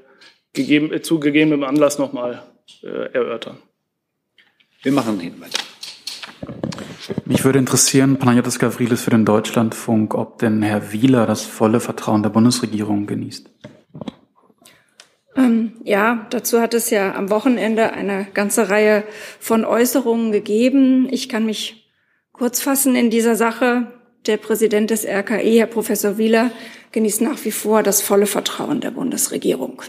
[0.53, 2.43] gegeben, zu gegebenem Anlass nochmal
[2.83, 3.59] äh, erörtern.
[4.83, 5.59] Wir machen hin weiter.
[7.25, 12.23] Mich würde interessieren, Panagiotis Gavrilis für den Deutschlandfunk, ob denn Herr Wieler das volle Vertrauen
[12.23, 13.51] der Bundesregierung genießt.
[15.37, 19.05] Ähm, ja, dazu hat es ja am Wochenende eine ganze Reihe
[19.41, 21.09] von Äußerungen gegeben.
[21.11, 21.91] Ich kann mich
[22.33, 23.93] kurz fassen in dieser Sache.
[24.27, 26.51] Der Präsident des RKI, Herr Professor Wieler,
[26.93, 29.83] genießt nach wie vor das volle Vertrauen der Bundesregierung.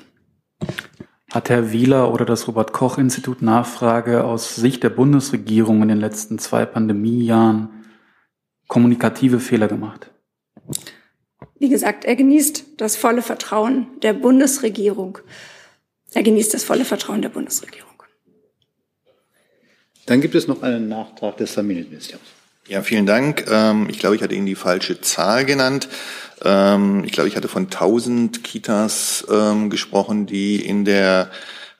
[1.31, 5.99] Hat Herr Wieler oder das Robert Koch Institut Nachfrage aus Sicht der Bundesregierung in den
[5.99, 7.69] letzten zwei Pandemiejahren
[8.67, 10.12] kommunikative Fehler gemacht?
[11.63, 15.19] Wie gesagt, er genießt das volle Vertrauen der Bundesregierung.
[16.13, 18.03] Er genießt das volle Vertrauen der Bundesregierung.
[20.05, 22.27] Dann gibt es noch einen Nachtrag des Familienministeriums.
[22.67, 23.45] Ja, vielen Dank.
[23.49, 25.87] Ähm, ich glaube, ich hatte Ihnen die falsche Zahl genannt.
[26.43, 31.31] Ähm, ich glaube, ich hatte von 1000 Kitas ähm, gesprochen, die in der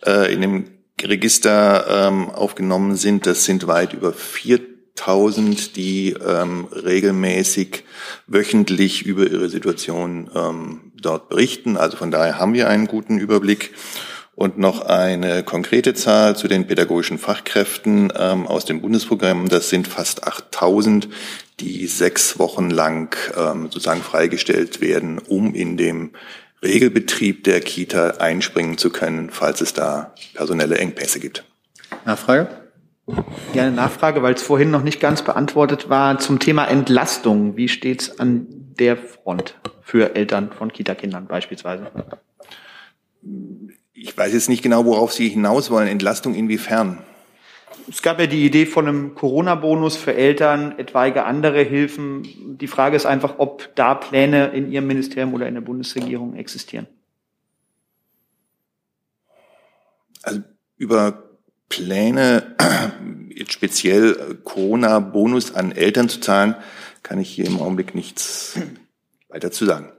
[0.06, 0.68] äh, in dem
[1.02, 3.26] Register aufgenommen sind.
[3.26, 4.72] Das sind weit über 4000,
[5.74, 7.84] die regelmäßig
[8.28, 10.30] wöchentlich über ihre Situation
[11.02, 11.78] dort berichten.
[11.78, 13.74] Also von daher haben wir einen guten Überblick.
[14.36, 19.48] Und noch eine konkrete Zahl zu den pädagogischen Fachkräften ähm, aus dem Bundesprogramm.
[19.48, 21.08] Das sind fast 8000,
[21.60, 26.14] die sechs Wochen lang ähm, sozusagen freigestellt werden, um in dem
[26.64, 31.44] Regelbetrieb der Kita einspringen zu können, falls es da personelle Engpässe gibt.
[32.04, 32.62] Nachfrage?
[33.08, 37.58] Ja, eine Nachfrage, weil es vorhin noch nicht ganz beantwortet war zum Thema Entlastung.
[37.58, 38.47] Wie steht es an
[38.80, 41.91] der Front für Eltern von Kitakindern beispielsweise?
[43.93, 45.88] Ich weiß jetzt nicht genau, worauf Sie hinaus wollen.
[45.88, 46.99] Entlastung inwiefern?
[47.89, 52.58] Es gab ja die Idee von einem Corona-Bonus für Eltern, etwaige andere Hilfen.
[52.58, 56.88] Die Frage ist einfach, ob da Pläne in Ihrem Ministerium oder in der Bundesregierung existieren.
[60.22, 60.41] Also
[60.78, 61.33] über
[61.74, 62.43] Pläne,
[63.49, 66.55] speziell Corona-Bonus an Eltern zu zahlen,
[67.01, 68.59] kann ich hier im Augenblick nichts
[69.28, 69.91] weiter zu sagen.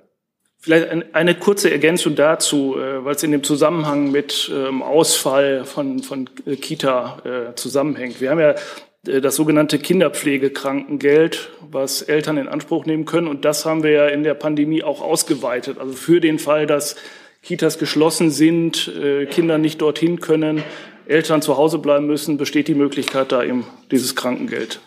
[0.61, 5.99] Vielleicht eine kurze Ergänzung dazu, äh, weil es in dem Zusammenhang mit ähm, Ausfall von,
[6.05, 8.21] von äh, Kita äh, zusammenhängt.
[8.21, 8.55] Wir haben ja
[9.03, 13.27] das sogenannte Kinderpflegekrankengeld, was Eltern in Anspruch nehmen können.
[13.29, 15.79] Und das haben wir ja in der Pandemie auch ausgeweitet.
[15.79, 16.97] Also für den Fall, dass
[17.43, 18.91] Kitas geschlossen sind,
[19.29, 20.65] Kinder nicht dorthin können,
[21.07, 24.81] Eltern zu Hause bleiben müssen, besteht die Möglichkeit, da eben dieses Krankengeld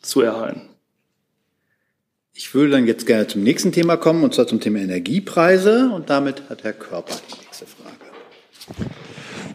[0.00, 0.62] zu erhalten.
[2.34, 5.90] Ich würde dann jetzt gerne zum nächsten Thema kommen, und zwar zum Thema Energiepreise.
[5.94, 7.96] Und damit hat Herr Körper die nächste Frage.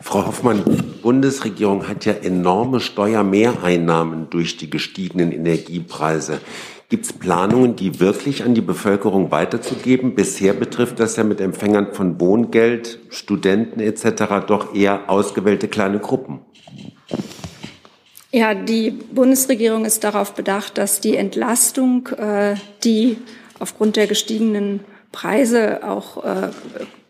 [0.01, 6.39] Frau Hoffmann, die Bundesregierung hat ja enorme Steuermehreinnahmen durch die gestiegenen Energiepreise.
[6.89, 10.15] Gibt es Planungen, die wirklich an die Bevölkerung weiterzugeben?
[10.15, 14.45] Bisher betrifft das ja mit Empfängern von Wohngeld, Studenten etc.
[14.47, 16.39] doch eher ausgewählte kleine Gruppen.
[18.31, 23.17] Ja, die Bundesregierung ist darauf bedacht, dass die Entlastung, äh, die
[23.59, 24.81] aufgrund der gestiegenen
[25.11, 26.49] Preise auch äh,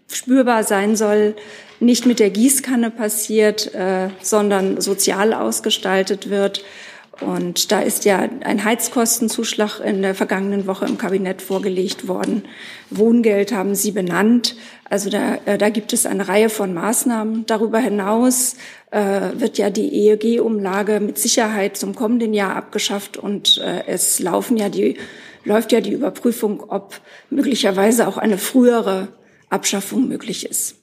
[0.07, 1.35] spürbar sein soll,
[1.79, 6.63] nicht mit der Gießkanne passiert, äh, sondern sozial ausgestaltet wird.
[7.21, 12.43] Und da ist ja ein Heizkostenzuschlag in der vergangenen Woche im Kabinett vorgelegt worden.
[12.91, 14.55] Wohngeld haben Sie benannt.
[14.89, 17.45] Also da, äh, da gibt es eine Reihe von Maßnahmen.
[17.47, 18.55] Darüber hinaus
[18.91, 24.57] äh, wird ja die EEG-Umlage mit Sicherheit zum kommenden Jahr abgeschafft und äh, es laufen
[24.57, 24.97] ja die,
[25.43, 29.07] läuft ja die Überprüfung, ob möglicherweise auch eine frühere
[29.49, 30.75] Abschaffung möglich ist.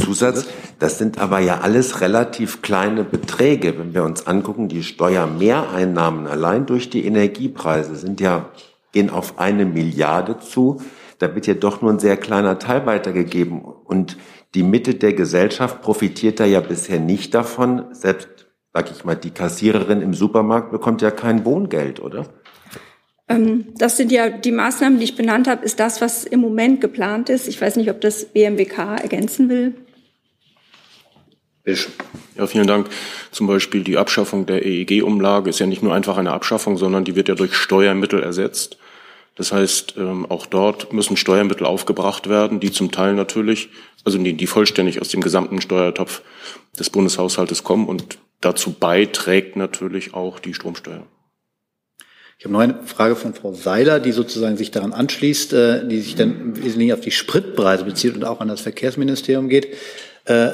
[0.00, 0.46] Zusatz,
[0.78, 3.78] das sind aber ja alles relativ kleine Beträge.
[3.78, 8.50] Wenn wir uns angucken, die Steuermehreinnahmen allein durch die Energiepreise sind ja,
[8.92, 10.80] gehen auf eine Milliarde zu.
[11.18, 13.60] Da wird ja doch nur ein sehr kleiner Teil weitergegeben.
[13.60, 14.16] Und
[14.54, 17.86] die Mitte der Gesellschaft profitiert da ja bisher nicht davon.
[17.92, 18.28] Selbst,
[18.72, 22.26] sag ich mal, die Kassiererin im Supermarkt bekommt ja kein Wohngeld, oder?
[23.34, 26.80] Ähm, das sind ja die Maßnahmen, die ich benannt habe, ist das, was im Moment
[26.80, 27.48] geplant ist.
[27.48, 29.74] Ich weiß nicht, ob das BMWK ergänzen will.
[32.36, 32.88] Ja, vielen Dank.
[33.30, 37.14] Zum Beispiel die Abschaffung der EEG-Umlage ist ja nicht nur einfach eine Abschaffung, sondern die
[37.14, 38.78] wird ja durch Steuermittel ersetzt.
[39.36, 43.70] Das heißt, ähm, auch dort müssen Steuermittel aufgebracht werden, die zum Teil natürlich,
[44.04, 46.22] also die, die vollständig aus dem gesamten Steuertopf
[46.78, 51.06] des Bundeshaushaltes kommen und dazu beiträgt natürlich auch die Stromsteuer.
[52.42, 56.00] Ich habe noch eine Frage von Frau Seiler, die sozusagen sich daran anschließt, äh, die
[56.00, 59.68] sich dann im Wesentlichen auf die Spritpreise bezieht und auch an das Verkehrsministerium geht.
[60.24, 60.48] Äh,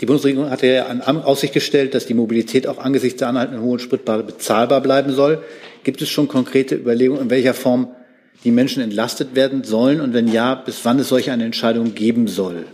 [0.00, 3.80] die Bundesregierung hat ja an Aussicht gestellt, dass die Mobilität auch angesichts der anhaltenden hohen
[3.80, 5.44] Spritpreise bezahlbar bleiben soll.
[5.84, 7.94] Gibt es schon konkrete Überlegungen, in welcher Form
[8.42, 12.28] die Menschen entlastet werden sollen und wenn ja, bis wann es solch eine Entscheidung geben
[12.28, 12.64] soll?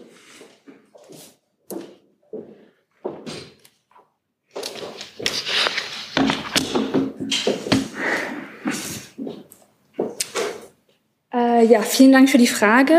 [11.57, 12.94] Äh, ja, vielen Dank für die Frage.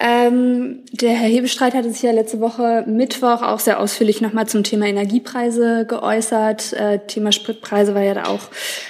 [0.00, 4.64] Ähm, der Herr Hebestreit hatte sich ja letzte Woche Mittwoch auch sehr ausführlich nochmal zum
[4.64, 6.72] Thema Energiepreise geäußert.
[6.72, 8.48] Äh, Thema Spritpreise war ja da auch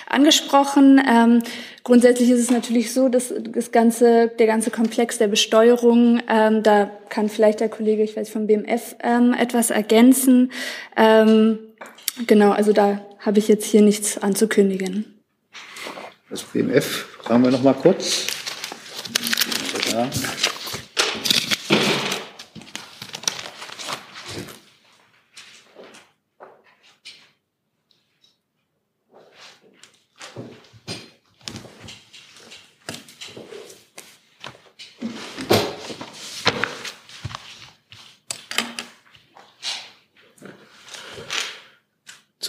[0.08, 1.02] angesprochen.
[1.06, 1.42] Ähm,
[1.82, 6.90] grundsätzlich ist es natürlich so, dass das ganze, der ganze Komplex der Besteuerung, ähm, da
[7.08, 10.52] kann vielleicht der Kollege, ich weiß vom BMF, ähm, etwas ergänzen.
[10.96, 11.58] Ähm,
[12.26, 15.20] genau, also da habe ich jetzt hier nichts anzukündigen.
[16.30, 18.26] Das BMF, fragen wir noch mal kurz.
[19.92, 20.10] Ja.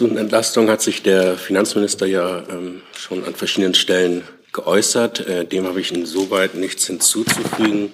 [0.00, 5.28] Zu den Entlastungen hat sich der Finanzminister ja ähm, schon an verschiedenen Stellen geäußert.
[5.28, 7.92] Äh, dem habe ich insoweit nichts hinzuzufügen.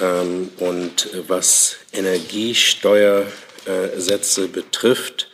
[0.00, 5.28] Ähm, und was Energiesteuersätze äh, betrifft,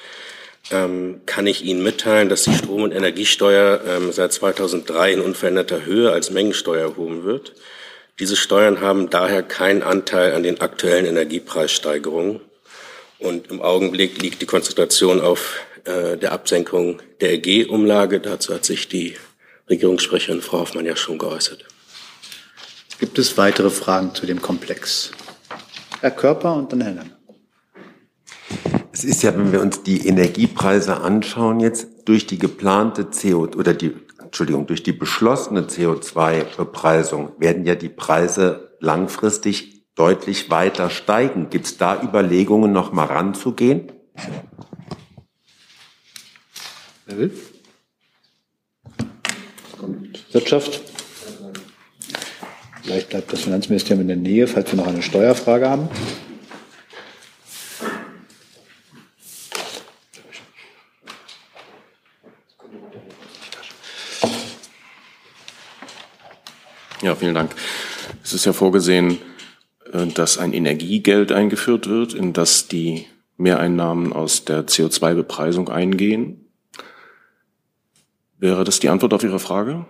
[0.72, 5.84] ähm, kann ich Ihnen mitteilen, dass die Strom- und Energiesteuer ähm, seit 2003 in unveränderter
[5.84, 7.54] Höhe als Mengensteuer erhoben wird.
[8.18, 12.40] Diese Steuern haben daher keinen Anteil an den aktuellen Energiepreissteigerungen.
[13.20, 18.20] Und im Augenblick liegt die Konzentration auf äh, der Absenkung der EG-Umlage.
[18.20, 19.16] Dazu hat sich die
[19.68, 21.64] Regierungssprecherin Frau Hoffmann ja schon geäußert.
[22.98, 25.10] Gibt es weitere Fragen zu dem Komplex?
[26.00, 27.16] Herr Körper und dann Herr Lange.
[28.92, 33.74] Es ist ja, wenn wir uns die Energiepreise anschauen, jetzt durch die geplante CO oder
[33.74, 41.50] die, Entschuldigung, durch die beschlossene CO2-Bepreisung werden ja die Preise langfristig deutlich weiter steigen.
[41.50, 43.92] Gibt es da Überlegungen, noch mal ranzugehen?
[47.06, 47.30] Wer will?
[50.32, 50.80] Wirtschaft.
[52.82, 55.88] Vielleicht bleibt das Finanzministerium in der Nähe, falls wir noch eine Steuerfrage haben.
[67.02, 67.54] Ja, vielen Dank.
[68.22, 69.18] Es ist ja vorgesehen,
[69.92, 73.04] äh, dass ein Energiegeld eingeführt wird, in das die
[73.36, 76.43] Mehreinnahmen aus der CO2-Bepreisung eingehen.
[78.44, 79.86] Wäre das die Antwort auf Ihre Frage?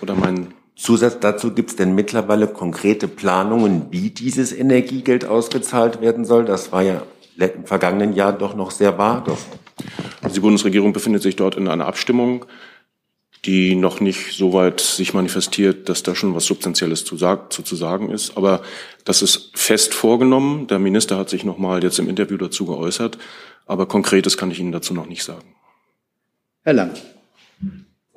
[0.00, 6.24] Oder mein Zusatz dazu, gibt es denn mittlerweile konkrete Planungen, wie dieses Energiegeld ausgezahlt werden
[6.24, 6.44] soll?
[6.44, 7.02] Das war ja
[7.36, 9.36] im vergangenen Jahr doch noch sehr vage.
[10.22, 12.44] Also die Bundesregierung befindet sich dort in einer Abstimmung,
[13.44, 17.64] die noch nicht so weit sich manifestiert, dass da schon was Substanzielles zu, sag, zu,
[17.64, 18.36] zu sagen ist.
[18.36, 18.62] Aber
[19.04, 20.68] das ist fest vorgenommen.
[20.68, 23.18] Der Minister hat sich noch mal jetzt im Interview dazu geäußert.
[23.66, 25.56] Aber Konkretes kann ich Ihnen dazu noch nicht sagen.
[26.62, 26.92] Herr Lang.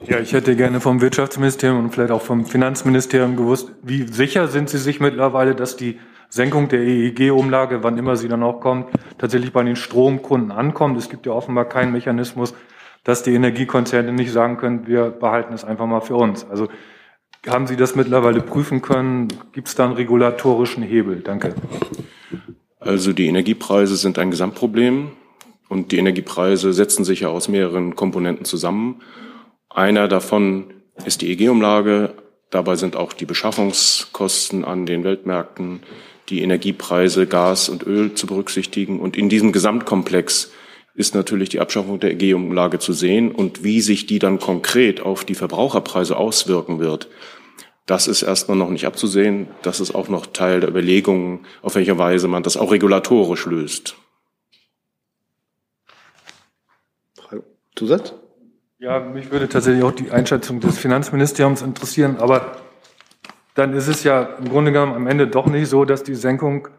[0.06, 4.70] Ja, ich hätte gerne vom Wirtschaftsministerium und vielleicht auch vom Finanzministerium gewusst, wie sicher sind
[4.70, 8.88] Sie sich mittlerweile, dass die Senkung der EEG-Umlage, wann immer sie dann auch kommt,
[9.18, 10.98] tatsächlich bei den Stromkunden ankommt?
[10.98, 12.54] Es gibt ja offenbar keinen Mechanismus,
[13.04, 16.48] dass die Energiekonzerne nicht sagen können, wir behalten es einfach mal für uns.
[16.50, 16.70] Also
[17.48, 19.28] haben Sie das mittlerweile prüfen können?
[19.54, 21.22] Gibt es da einen regulatorischen Hebel?
[21.22, 21.56] Danke.
[22.80, 25.12] Also die Energiepreise sind ein Gesamtproblem
[25.68, 29.02] und die Energiepreise setzen sich ja aus mehreren Komponenten zusammen.
[29.70, 30.74] Einer davon
[31.06, 32.14] ist die EG-Umlage.
[32.50, 35.82] Dabei sind auch die Beschaffungskosten an den Weltmärkten,
[36.30, 39.00] die Energiepreise, Gas und Öl zu berücksichtigen.
[39.00, 40.52] Und in diesem Gesamtkomplex
[40.96, 45.24] ist natürlich die Abschaffung der EG-Umlage zu sehen und wie sich die dann konkret auf
[45.24, 47.08] die Verbraucherpreise auswirken wird.
[47.86, 49.48] Das ist erstmal noch nicht abzusehen.
[49.62, 53.96] Das ist auch noch Teil der Überlegungen, auf welche Weise man das auch regulatorisch löst.
[57.76, 58.14] Zusatz?
[58.82, 62.56] Ja, mich würde tatsächlich auch die Einschätzung des Finanzministeriums interessieren, aber
[63.54, 66.70] dann ist es ja im Grunde genommen am Ende doch nicht so, dass die Senkung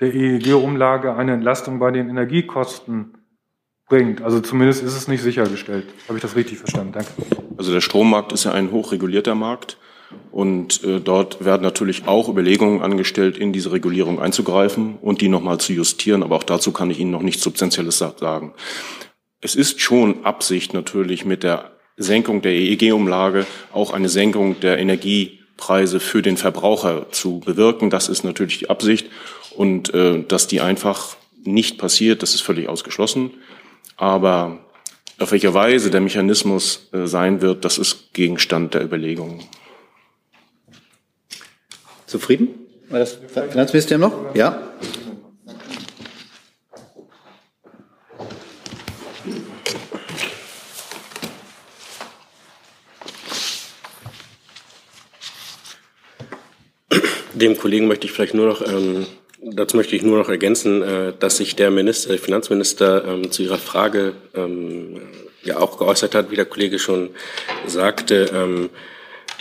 [0.00, 3.14] der EEG-Umlage eine Entlastung bei den Energiekosten
[3.88, 4.20] bringt.
[4.20, 5.86] Also zumindest ist es nicht sichergestellt.
[6.08, 6.92] Habe ich das richtig verstanden?
[6.92, 7.10] Danke.
[7.56, 9.78] Also der Strommarkt ist ja ein hochregulierter Markt.
[10.32, 15.58] Und äh, dort werden natürlich auch Überlegungen angestellt, in diese Regulierung einzugreifen und die nochmal
[15.58, 16.22] zu justieren.
[16.22, 18.52] Aber auch dazu kann ich Ihnen noch nichts Substanzielles sagen.
[19.40, 26.00] Es ist schon Absicht natürlich mit der Senkung der EEG-Umlage auch eine Senkung der Energiepreise
[26.00, 27.90] für den Verbraucher zu bewirken.
[27.90, 29.08] Das ist natürlich die Absicht.
[29.56, 33.30] Und äh, dass die einfach nicht passiert, das ist völlig ausgeschlossen.
[33.96, 34.58] Aber
[35.18, 39.42] auf welche Weise der Mechanismus äh, sein wird, das ist Gegenstand der Überlegungen.
[42.06, 42.48] Zufrieden?
[42.88, 43.18] War das
[43.50, 44.34] Finanzministerium noch?
[44.34, 44.60] Ja.
[57.40, 59.06] Dem Kollegen möchte ich vielleicht nur noch, ähm,
[59.42, 63.42] dazu möchte ich nur noch ergänzen, äh, dass sich der Minister, der Finanzminister ähm, zu
[63.42, 65.00] Ihrer Frage ähm,
[65.42, 67.10] ja auch geäußert hat, wie der Kollege schon
[67.66, 68.30] sagte.
[68.34, 68.70] Ähm,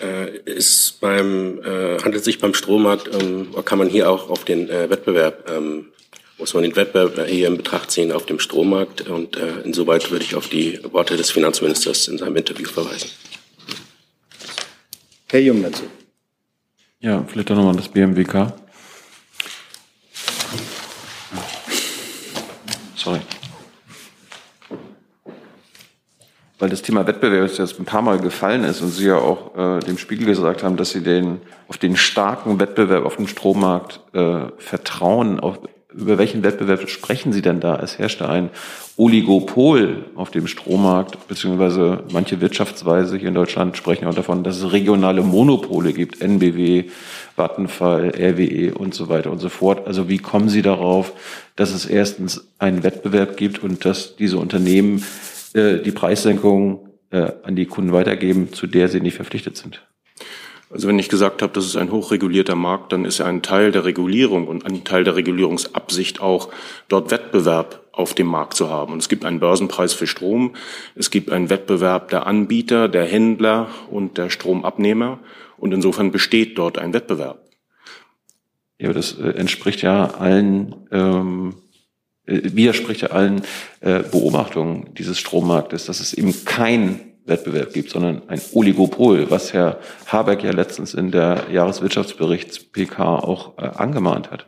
[0.02, 4.70] äh, ist beim, äh, handelt sich beim Strommarkt, ähm, kann man hier auch auf den
[4.70, 5.88] äh, Wettbewerb, ähm,
[6.38, 9.10] muss man den Wettbewerb hier in Betracht ziehen auf dem Strommarkt.
[9.10, 13.10] Und äh, insoweit würde ich auf die Worte des Finanzministers in seinem Interview verweisen.
[15.28, 15.84] Herr Jung dazu.
[17.02, 18.52] Ja, vielleicht auch nochmal das BMWK.
[22.93, 23.22] Sorry.
[26.60, 29.80] Weil das Thema Wettbewerb jetzt ein paar Mal gefallen ist und Sie ja auch äh,
[29.80, 31.39] dem Spiegel gesagt haben, dass Sie den
[31.70, 35.39] auf den starken Wettbewerb auf dem Strommarkt äh, vertrauen.
[35.39, 35.60] Auf,
[35.94, 37.76] über welchen Wettbewerb sprechen Sie denn da?
[37.78, 38.50] Es herrschte ein
[38.96, 44.72] Oligopol auf dem Strommarkt, beziehungsweise manche Wirtschaftsweise hier in Deutschland sprechen auch davon, dass es
[44.72, 46.86] regionale Monopole gibt, NBW,
[47.36, 49.88] Vattenfall, RWE und so weiter und so fort.
[49.88, 51.14] Also wie kommen Sie darauf,
[51.56, 55.04] dass es erstens einen Wettbewerb gibt und dass diese Unternehmen
[55.54, 59.82] äh, die Preissenkung äh, an die Kunden weitergeben, zu der sie nicht verpflichtet sind?
[60.72, 63.72] Also wenn ich gesagt habe, das ist ein hochregulierter Markt, dann ist ja ein Teil
[63.72, 66.50] der Regulierung und ein Teil der Regulierungsabsicht auch,
[66.90, 68.94] dort Wettbewerb auf dem Markt zu haben.
[68.94, 70.56] Und es gibt einen Börsenpreis für Strom,
[70.96, 75.20] es gibt einen Wettbewerb der Anbieter, der Händler und der Stromabnehmer.
[75.58, 77.50] Und insofern besteht dort ein Wettbewerb.
[78.78, 81.56] Ja, aber das äh, entspricht ja allen, ähm,
[82.26, 83.42] äh, widerspricht ja allen
[83.82, 89.80] äh, Beobachtungen dieses Strommarktes, dass es eben kein Wettbewerb gibt, sondern ein Oligopol, was Herr
[90.08, 94.48] Habeck ja letztens in der Jahreswirtschaftsberichts PK auch äh, angemahnt hat.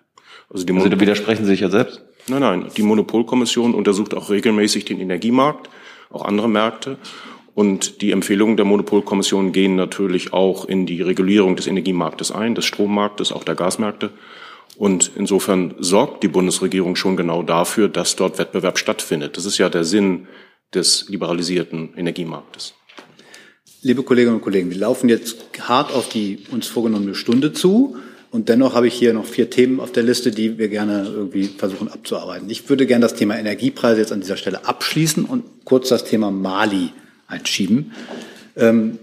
[0.49, 2.03] Also, die also da widersprechen Sie sich ja selbst.
[2.27, 2.65] Nein, nein.
[2.75, 5.69] Die Monopolkommission untersucht auch regelmäßig den Energiemarkt,
[6.09, 6.97] auch andere Märkte.
[7.53, 12.65] Und die Empfehlungen der Monopolkommission gehen natürlich auch in die Regulierung des Energiemarktes ein, des
[12.65, 14.11] Strommarktes, auch der Gasmärkte.
[14.77, 19.37] Und insofern sorgt die Bundesregierung schon genau dafür, dass dort Wettbewerb stattfindet.
[19.37, 20.27] Das ist ja der Sinn
[20.73, 22.73] des liberalisierten Energiemarktes.
[23.81, 27.97] Liebe Kolleginnen und Kollegen, wir laufen jetzt hart auf die uns vorgenommene Stunde zu.
[28.29, 31.45] Und dennoch habe ich hier noch vier Themen auf der Liste, die wir gerne irgendwie
[31.45, 32.49] versuchen abzuarbeiten.
[32.49, 36.31] Ich würde gerne das Thema Energiepreise jetzt an dieser Stelle abschließen und kurz das Thema
[36.31, 36.91] Mali
[37.27, 37.91] einschieben.
[38.55, 38.99] Ähm,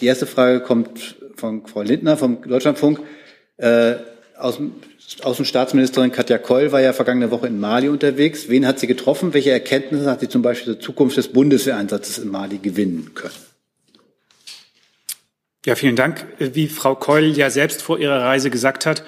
[0.00, 3.00] die erste Frage kommt von Frau Lindner vom Deutschlandfunk.
[3.56, 3.94] Äh,
[4.38, 4.58] aus
[5.20, 8.48] Außenstaatsministerin Katja Koll war ja vergangene Woche in Mali unterwegs.
[8.48, 9.34] Wen hat sie getroffen?
[9.34, 13.34] Welche Erkenntnisse hat sie zum Beispiel zur Zukunft des Bundeswehreinsatzes in Mali gewinnen können?
[15.64, 16.26] Ja, vielen Dank.
[16.38, 19.04] Wie Frau Keul ja selbst vor ihrer Reise gesagt hat,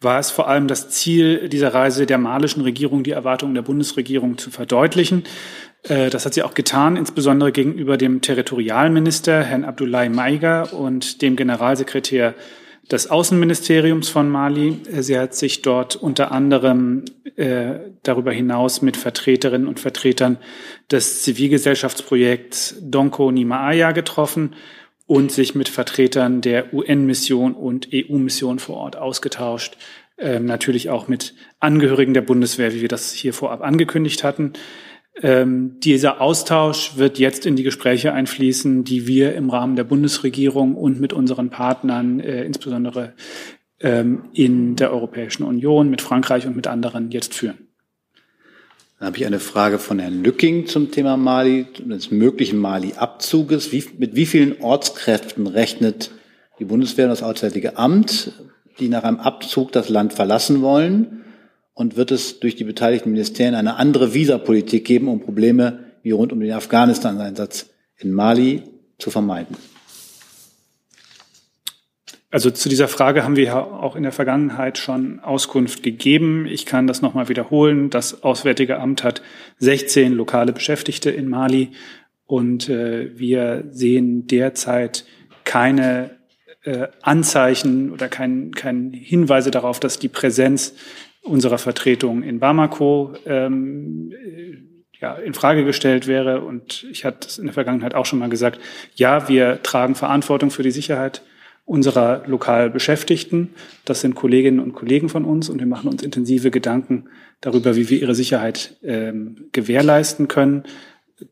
[0.00, 4.38] war es vor allem das Ziel dieser Reise der malischen Regierung, die Erwartungen der Bundesregierung
[4.38, 5.24] zu verdeutlichen.
[5.82, 11.34] Äh, das hat sie auch getan, insbesondere gegenüber dem Territorialminister, Herrn Abdoulaye Maiga, und dem
[11.34, 12.34] Generalsekretär
[12.90, 14.80] des Außenministeriums von Mali.
[15.00, 17.04] Sie hat sich dort unter anderem
[17.36, 20.38] äh, darüber hinaus mit Vertreterinnen und Vertretern
[20.90, 24.54] des Zivilgesellschaftsprojekts Donko Nimaaya getroffen
[25.06, 29.76] und sich mit Vertretern der UN-Mission und EU-Mission vor Ort ausgetauscht.
[30.18, 34.54] Ähm, natürlich auch mit Angehörigen der Bundeswehr, wie wir das hier vorab angekündigt hatten.
[35.22, 40.74] Ähm, dieser Austausch wird jetzt in die Gespräche einfließen, die wir im Rahmen der Bundesregierung
[40.74, 43.14] und mit unseren Partnern, äh, insbesondere
[43.80, 47.66] ähm, in der Europäischen Union, mit Frankreich und mit anderen jetzt führen.
[48.98, 53.72] Dann habe ich eine Frage von Herrn Lücking zum Thema Mali, des möglichen Mali-Abzuges.
[53.72, 56.10] Wie, mit wie vielen Ortskräften rechnet
[56.58, 58.32] die Bundeswehr und das Auswärtige Amt,
[58.78, 61.25] die nach einem Abzug das Land verlassen wollen?
[61.76, 66.32] Und wird es durch die beteiligten Ministerien eine andere Visapolitik geben, um Probleme wie rund
[66.32, 67.68] um den Afghanistan-Einsatz
[67.98, 68.62] in Mali
[68.96, 69.56] zu vermeiden?
[72.30, 76.46] Also zu dieser Frage haben wir ja auch in der Vergangenheit schon Auskunft gegeben.
[76.46, 77.90] Ich kann das nochmal wiederholen.
[77.90, 79.20] Das Auswärtige Amt hat
[79.58, 81.72] 16 lokale Beschäftigte in Mali
[82.24, 85.04] und äh, wir sehen derzeit
[85.44, 86.16] keine
[86.64, 90.74] äh, Anzeichen oder kein, kein Hinweise darauf, dass die Präsenz
[91.26, 94.12] unserer Vertretung in Bamako ähm,
[95.00, 96.40] ja, in Frage gestellt wäre.
[96.40, 98.60] Und ich hatte es in der Vergangenheit auch schon mal gesagt,
[98.94, 101.22] ja, wir tragen Verantwortung für die Sicherheit
[101.64, 103.50] unserer lokal Beschäftigten.
[103.84, 107.08] Das sind Kolleginnen und Kollegen von uns und wir machen uns intensive Gedanken
[107.40, 110.62] darüber, wie wir ihre Sicherheit ähm, gewährleisten können.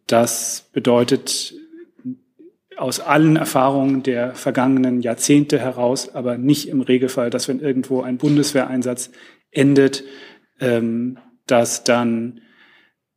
[0.06, 1.54] Das bedeutet
[2.76, 8.18] aus allen Erfahrungen der vergangenen Jahrzehnte heraus, aber nicht im Regelfall, dass wenn irgendwo ein
[8.18, 9.10] Bundeswehreinsatz
[9.54, 10.04] endet,
[10.60, 12.40] ähm, dass dann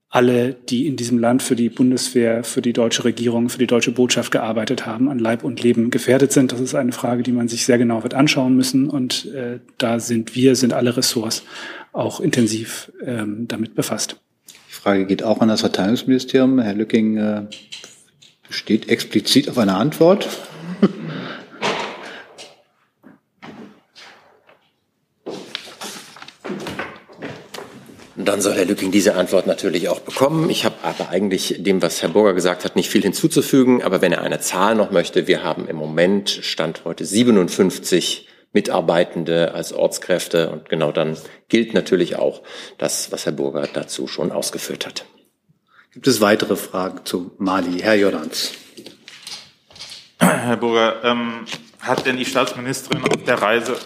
[0.09, 3.91] alle, die in diesem Land für die Bundeswehr, für die deutsche Regierung, für die deutsche
[3.91, 6.53] Botschaft gearbeitet haben, an Leib und Leben gefährdet sind.
[6.53, 8.89] Das ist eine Frage, die man sich sehr genau wird anschauen müssen.
[8.89, 11.43] Und äh, da sind wir, sind alle Ressorts
[11.91, 14.15] auch intensiv ähm, damit befasst.
[14.69, 16.59] Die Frage geht auch an das Verteidigungsministerium.
[16.59, 17.41] Herr Lücking äh,
[18.49, 20.29] steht explizit auf eine Antwort.
[28.27, 30.49] Dann soll Herr Lücking diese Antwort natürlich auch bekommen.
[30.49, 33.81] Ich habe aber eigentlich dem, was Herr Burger gesagt hat, nicht viel hinzuzufügen.
[33.81, 39.53] Aber wenn er eine Zahl noch möchte, wir haben im Moment, Stand heute 57 Mitarbeitende
[39.53, 40.49] als Ortskräfte.
[40.49, 41.15] Und genau dann
[41.47, 42.43] gilt natürlich auch
[42.77, 45.05] das, was Herr Burger dazu schon ausgeführt hat.
[45.93, 47.79] Gibt es weitere Fragen zu Mali?
[47.79, 48.51] Herr Jordans.
[50.19, 51.45] Herr Burger, ähm,
[51.79, 53.77] hat denn die Staatsministerin auf der Reise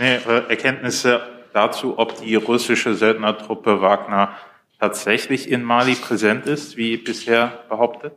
[0.00, 1.20] nee, äh, Erkenntnisse
[1.52, 4.36] dazu, ob die russische Söldnertruppe Wagner
[4.78, 8.12] tatsächlich in Mali präsent ist, wie bisher behauptet?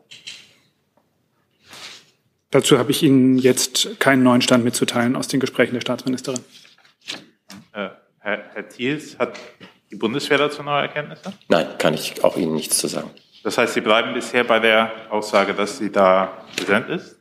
[2.52, 6.40] Dazu habe ich Ihnen jetzt keinen neuen Stand mitzuteilen aus den Gesprächen der Staatsministerin.
[7.74, 9.40] Äh, Herr, Herr Thiels, hat
[9.90, 11.34] die Bundeswehr dazu neue Erkenntnisse?
[11.50, 13.10] Nein, kann ich auch Ihnen nichts zu sagen.
[13.44, 17.18] Das heißt, Sie bleiben bisher bei der Aussage, dass sie da präsent ist?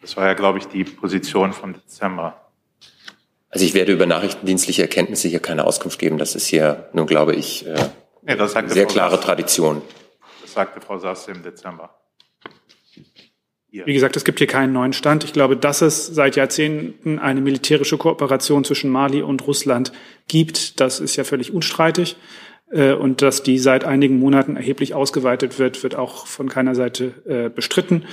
[0.00, 2.43] Das war ja, glaube ich, die Position vom Dezember.
[3.54, 6.18] Also ich werde über nachrichtendienstliche Erkenntnisse hier keine Auskunft geben.
[6.18, 7.76] Das ist hier nun, glaube ich, äh,
[8.22, 9.22] nee, sehr Frau klare Sasse.
[9.22, 9.80] Tradition.
[10.42, 11.96] Das sagte Frau Sasse im Dezember.
[13.70, 15.24] Wie gesagt, es gibt hier keinen neuen Stand.
[15.24, 19.92] Ich glaube, dass es seit Jahrzehnten eine militärische Kooperation zwischen Mali und Russland
[20.28, 22.16] gibt, das ist ja völlig unstreitig.
[22.70, 27.12] Äh, Und dass die seit einigen Monaten erheblich ausgeweitet wird, wird auch von keiner Seite
[27.26, 28.04] äh, bestritten.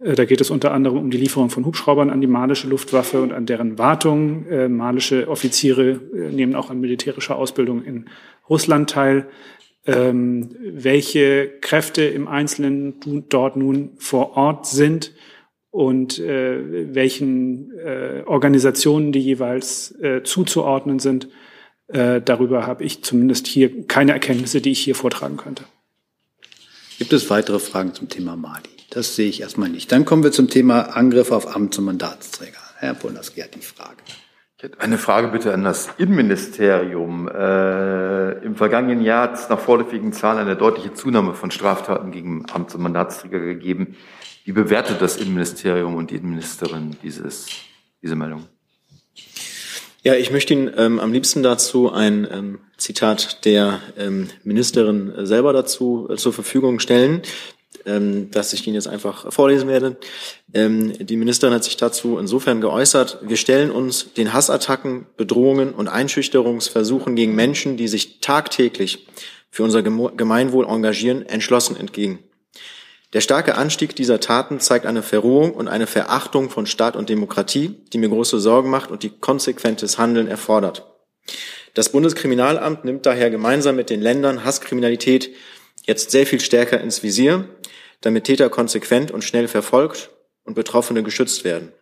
[0.00, 3.20] Äh, Da geht es unter anderem um die Lieferung von Hubschraubern an die malische Luftwaffe
[3.20, 4.46] und an deren Wartung.
[4.46, 8.06] Äh, Malische Offiziere äh, nehmen auch an militärischer Ausbildung in
[8.48, 9.26] Russland teil.
[9.86, 12.94] Ähm, welche Kräfte im Einzelnen
[13.28, 15.12] dort nun vor Ort sind
[15.70, 17.72] und welchen
[18.26, 19.92] Organisationen die jeweils
[20.22, 21.28] zuzuordnen sind,
[21.88, 25.64] darüber habe ich zumindest hier keine Erkenntnisse, die ich hier vortragen könnte.
[26.98, 28.73] Gibt es weitere Fragen zum Thema Mali?
[28.90, 29.90] Das sehe ich erstmal nicht.
[29.92, 32.58] Dann kommen wir zum Thema Angriff auf Amts- und Mandatsträger.
[32.78, 33.96] Herr Polnowski hat die Frage.
[34.78, 37.28] Eine Frage bitte an das Innenministerium.
[37.28, 42.46] Äh, Im vergangenen Jahr hat es nach vorläufigen Zahlen eine deutliche Zunahme von Straftaten gegen
[42.46, 43.96] Amts- und Mandatsträger gegeben.
[44.44, 47.46] Wie bewertet das Innenministerium und die Innenministerin dieses,
[48.02, 48.46] diese Meldung?
[50.02, 55.54] Ja, ich möchte Ihnen ähm, am liebsten dazu ein ähm, Zitat der ähm, Ministerin selber
[55.54, 57.22] dazu äh, zur Verfügung stellen,
[57.86, 59.96] ähm, das ich Ihnen jetzt einfach vorlesen werde.
[60.52, 65.88] Ähm, die Ministerin hat sich dazu insofern geäußert, wir stellen uns den Hassattacken, Bedrohungen und
[65.88, 69.06] Einschüchterungsversuchen gegen Menschen, die sich tagtäglich
[69.50, 72.18] für unser Gemeinwohl engagieren, entschlossen entgegen.
[73.12, 77.76] Der starke Anstieg dieser Taten zeigt eine Verrohung und eine Verachtung von Staat und Demokratie,
[77.92, 80.84] die mir große Sorgen macht und die konsequentes Handeln erfordert.
[81.74, 85.30] Das Bundeskriminalamt nimmt daher gemeinsam mit den Ländern Hasskriminalität
[85.84, 87.48] jetzt sehr viel stärker ins Visier,
[88.00, 90.10] damit Täter konsequent und schnell verfolgt
[90.44, 91.72] und Betroffene geschützt werden.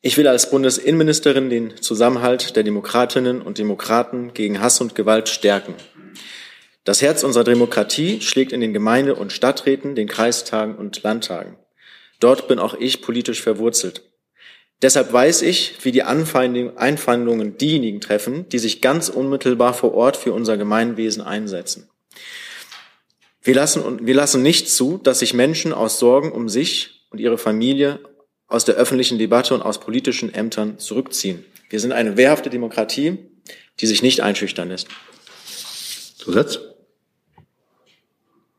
[0.00, 5.74] Ich will als Bundesinnenministerin den Zusammenhalt der Demokratinnen und Demokraten gegen Hass und Gewalt stärken.
[6.84, 11.56] Das Herz unserer Demokratie schlägt in den Gemeinde- und Stadträten, den Kreistagen und Landtagen.
[12.18, 14.02] Dort bin auch ich politisch verwurzelt.
[14.82, 20.32] Deshalb weiß ich, wie die Einfeindungen diejenigen treffen, die sich ganz unmittelbar vor Ort für
[20.32, 21.88] unser Gemeinwesen einsetzen.
[23.42, 27.38] Wir lassen, wir lassen nicht zu, dass sich Menschen aus Sorgen um sich und ihre
[27.38, 28.00] Familie
[28.46, 31.44] aus der öffentlichen Debatte und aus politischen Ämtern zurückziehen.
[31.68, 33.18] Wir sind eine wehrhafte Demokratie,
[33.80, 34.88] die sich nicht einschüchtern lässt.
[36.16, 36.60] Zusatz?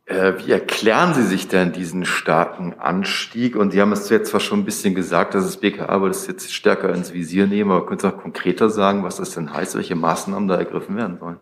[0.05, 3.55] Äh, wie erklären Sie sich denn diesen starken Anstieg?
[3.55, 6.27] Und Sie haben es jetzt zwar schon ein bisschen gesagt, dass das BKA aber das
[6.27, 9.75] jetzt stärker ins Visier nehmen, aber können Sie auch konkreter sagen, was das denn heißt,
[9.75, 11.39] welche Maßnahmen da ergriffen werden sollen?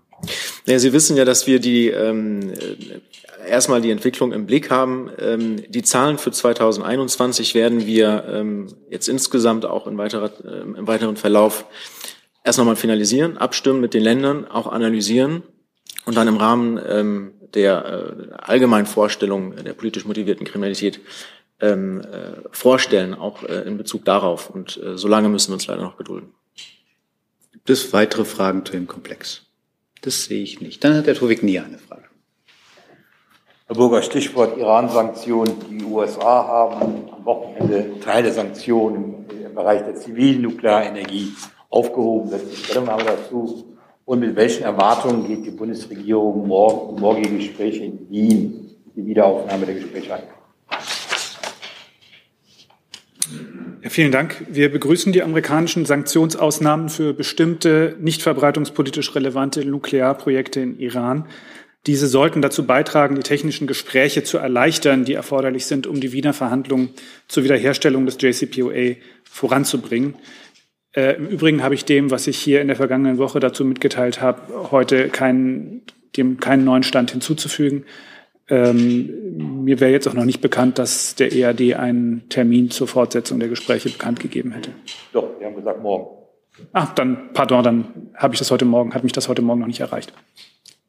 [0.66, 5.10] Ja, Sie wissen ja, dass wir die ähm, äh, erstmal die Entwicklung im Blick haben.
[5.20, 10.88] Ähm, die Zahlen für 2021 werden wir ähm, jetzt insgesamt auch in weiterer, äh, im
[10.88, 11.66] weiteren Verlauf
[12.44, 15.44] erst nochmal finalisieren, abstimmen mit den Ländern, auch analysieren
[16.06, 21.00] und dann im Rahmen ähm, der äh, allgemeinen Vorstellung der politisch motivierten Kriminalität
[21.60, 24.50] ähm, äh, vorstellen, auch äh, in Bezug darauf.
[24.50, 26.34] Und äh, so lange müssen wir uns leider noch gedulden.
[27.52, 29.51] Gibt es weitere Fragen zu dem Komplex?
[30.02, 30.84] Das sehe ich nicht.
[30.84, 32.06] Dann hat der Tovik nie eine Frage.
[33.68, 35.54] Herr Burger, Stichwort Iran-Sanktionen.
[35.70, 41.34] Die USA haben am Wochenende Teile Sanktionen im Bereich der zivilen Nuklearenergie
[41.70, 42.32] aufgehoben.
[42.32, 43.78] Das ist die Stellungnahme dazu.
[44.04, 49.76] Und mit welchen Erwartungen geht die Bundesregierung morgen, morgige Gespräche in Wien, die Wiederaufnahme der
[49.76, 50.24] Gespräche ein?
[53.32, 54.46] Ja, vielen Dank.
[54.50, 61.28] Wir begrüßen die amerikanischen Sanktionsausnahmen für bestimmte nicht verbreitungspolitisch relevante Nuklearprojekte in Iran.
[61.88, 66.34] Diese sollten dazu beitragen, die technischen Gespräche zu erleichtern, die erforderlich sind, um die Wiener
[66.34, 66.92] Verhandlungen
[67.28, 70.16] zur Wiederherstellung des JCPOA voranzubringen.
[70.94, 74.22] Äh, Im Übrigen habe ich dem, was ich hier in der vergangenen Woche dazu mitgeteilt
[74.22, 75.82] habe, heute keinen,
[76.18, 77.86] dem keinen neuen Stand hinzuzufügen.
[78.52, 83.40] Ähm, mir wäre jetzt auch noch nicht bekannt, dass der EAD einen Termin zur Fortsetzung
[83.40, 84.72] der Gespräche bekannt gegeben hätte.
[85.14, 86.18] Doch, wir haben gesagt morgen.
[86.74, 89.68] Ah, dann, pardon, dann habe ich das heute Morgen, hat mich das heute Morgen noch
[89.68, 90.12] nicht erreicht.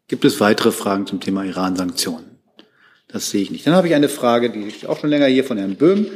[0.08, 2.24] Gibt es weitere Fragen zum Thema Iran-Sanktionen?
[3.06, 3.64] Das sehe ich nicht.
[3.64, 6.06] Dann habe ich eine Frage, die ist auch schon länger hier von Herrn Böhm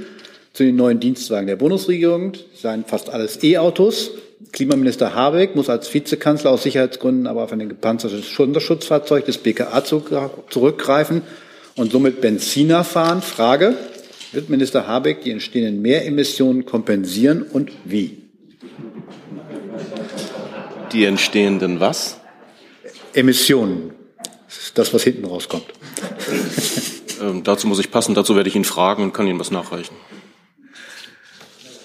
[0.52, 2.32] zu den neuen Dienstwagen der Bundesregierung.
[2.32, 4.10] Das seien fast alles E-Autos.
[4.52, 11.22] Klimaminister Habeck muss als Vizekanzler aus Sicherheitsgründen aber auf ein gepanzertes Sonderschutzfahrzeug des BKA zurückgreifen
[11.74, 13.22] und somit Benziner fahren.
[13.22, 13.76] Frage,
[14.32, 18.22] wird Minister Habeck die entstehenden Mehremissionen kompensieren und wie?
[20.92, 22.18] Die entstehenden was?
[23.14, 23.92] Emissionen.
[24.46, 25.66] Das ist das, was hinten rauskommt.
[27.22, 29.94] ähm, dazu muss ich passen, dazu werde ich ihn fragen und kann Ihnen was nachreichen.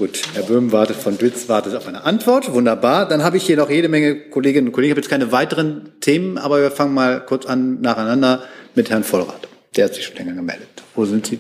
[0.02, 2.52] Gut, Herr Böhm wartet von Blitz, wartet auf eine Antwort.
[2.52, 3.08] Wunderbar.
[3.08, 4.90] Dann habe ich hier noch jede Menge Kolleginnen und Kollegen.
[4.90, 8.42] Ich habe jetzt keine weiteren Themen, aber wir fangen mal kurz an nacheinander
[8.74, 9.48] mit Herrn Vollrath.
[9.76, 10.68] Der hat sich schon länger gemeldet.
[10.96, 11.40] Wo sind Sie?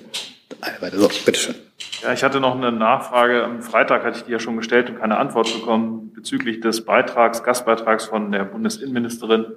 [0.61, 0.99] Eine weiter.
[0.99, 1.55] So, bitteschön.
[2.03, 3.43] Ja, ich hatte noch eine Nachfrage.
[3.43, 7.43] Am Freitag hatte ich die ja schon gestellt und keine Antwort bekommen bezüglich des Beitrags,
[7.43, 9.47] Gastbeitrags von der Bundesinnenministerin,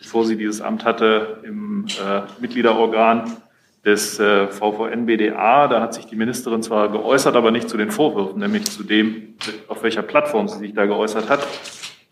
[0.00, 3.30] bevor sie dieses Amt hatte im äh, Mitgliederorgan
[3.84, 5.68] des äh, VVN-BDA.
[5.68, 9.34] Da hat sich die Ministerin zwar geäußert, aber nicht zu den Vorwürfen, nämlich zu dem,
[9.68, 11.46] auf welcher Plattform sie sich da geäußert hat.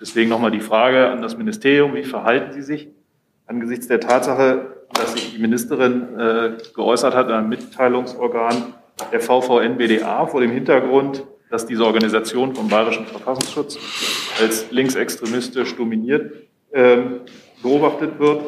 [0.00, 2.88] Deswegen nochmal die Frage an das Ministerium, wie verhalten Sie sich
[3.46, 8.74] angesichts der Tatsache, dass sich die Ministerin äh, geäußert hat in einem Mitteilungsorgan
[9.12, 13.78] der VVN-BDA vor dem Hintergrund, dass diese Organisation vom Bayerischen Verfassungsschutz
[14.40, 16.32] als linksextremistisch dominiert
[16.72, 17.20] ähm,
[17.62, 18.42] beobachtet wird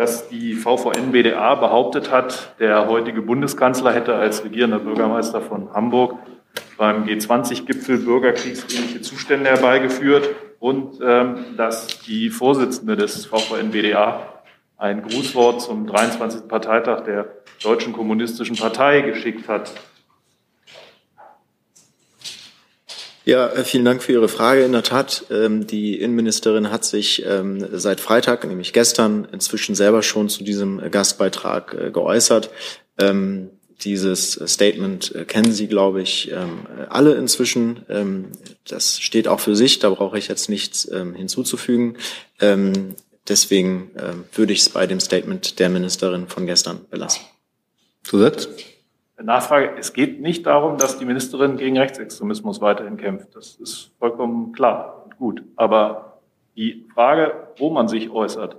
[0.00, 6.14] dass die VVN-BDA behauptet hat, der heutige Bundeskanzler hätte als regierender Bürgermeister von Hamburg
[6.78, 14.22] beim G20-Gipfel bürgerkriegsähnliche Zustände herbeigeführt und ähm, dass die Vorsitzende des VVN-BDA
[14.78, 16.48] ein Grußwort zum 23.
[16.48, 17.26] Parteitag der
[17.62, 19.74] Deutschen Kommunistischen Partei geschickt hat.
[23.30, 24.64] Ja, äh, vielen Dank für Ihre Frage.
[24.64, 30.02] In der Tat, ähm, die Innenministerin hat sich ähm, seit Freitag, nämlich gestern, inzwischen selber
[30.02, 32.50] schon zu diesem Gastbeitrag äh, geäußert.
[32.98, 33.50] Ähm,
[33.82, 36.32] dieses Statement äh, kennen Sie, glaube ich,
[36.88, 38.32] alle inzwischen.
[38.66, 41.96] Das steht auch für sich, da brauche ich jetzt nichts hinzuzufügen.
[43.28, 43.90] Deswegen
[44.34, 47.22] würde ich es bei dem Statement der Ministerin von gestern belassen.
[48.02, 48.48] Zusatz?
[49.24, 53.34] Nachfrage, es geht nicht darum, dass die Ministerin gegen Rechtsextremismus weiterhin kämpft.
[53.34, 55.42] Das ist vollkommen klar und gut.
[55.56, 56.20] Aber
[56.56, 58.56] die Frage, wo man sich äußert,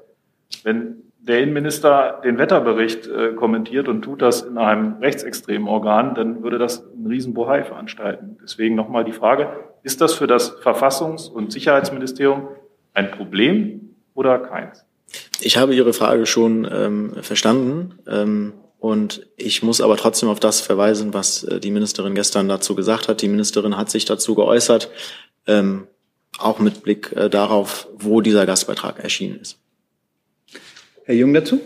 [0.63, 6.41] wenn der Innenminister den Wetterbericht äh, kommentiert und tut das in einem rechtsextremen Organ, dann
[6.41, 8.37] würde das einen Riesenbohai veranstalten.
[8.41, 9.49] Deswegen nochmal die Frage,
[9.83, 12.47] ist das für das Verfassungs- und Sicherheitsministerium
[12.93, 14.83] ein Problem oder keins?
[15.41, 17.99] Ich habe Ihre Frage schon ähm, verstanden.
[18.07, 22.73] Ähm, und ich muss aber trotzdem auf das verweisen, was äh, die Ministerin gestern dazu
[22.73, 23.21] gesagt hat.
[23.21, 24.89] Die Ministerin hat sich dazu geäußert,
[25.45, 25.85] ähm,
[26.39, 29.59] auch mit Blick äh, darauf, wo dieser Gastbeitrag erschienen ist.
[31.05, 31.61] Herr Jung dazu?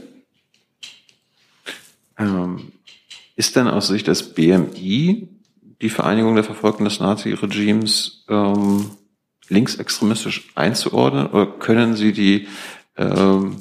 [2.18, 2.74] Ähm,
[3.38, 5.30] ist denn aus Sicht des BMI
[5.82, 8.92] die Vereinigung der Verfolgten des Nazi-Regimes ähm,
[9.48, 12.50] linksextremistisch einzuordnen oder können Sie die
[12.98, 13.56] ähm,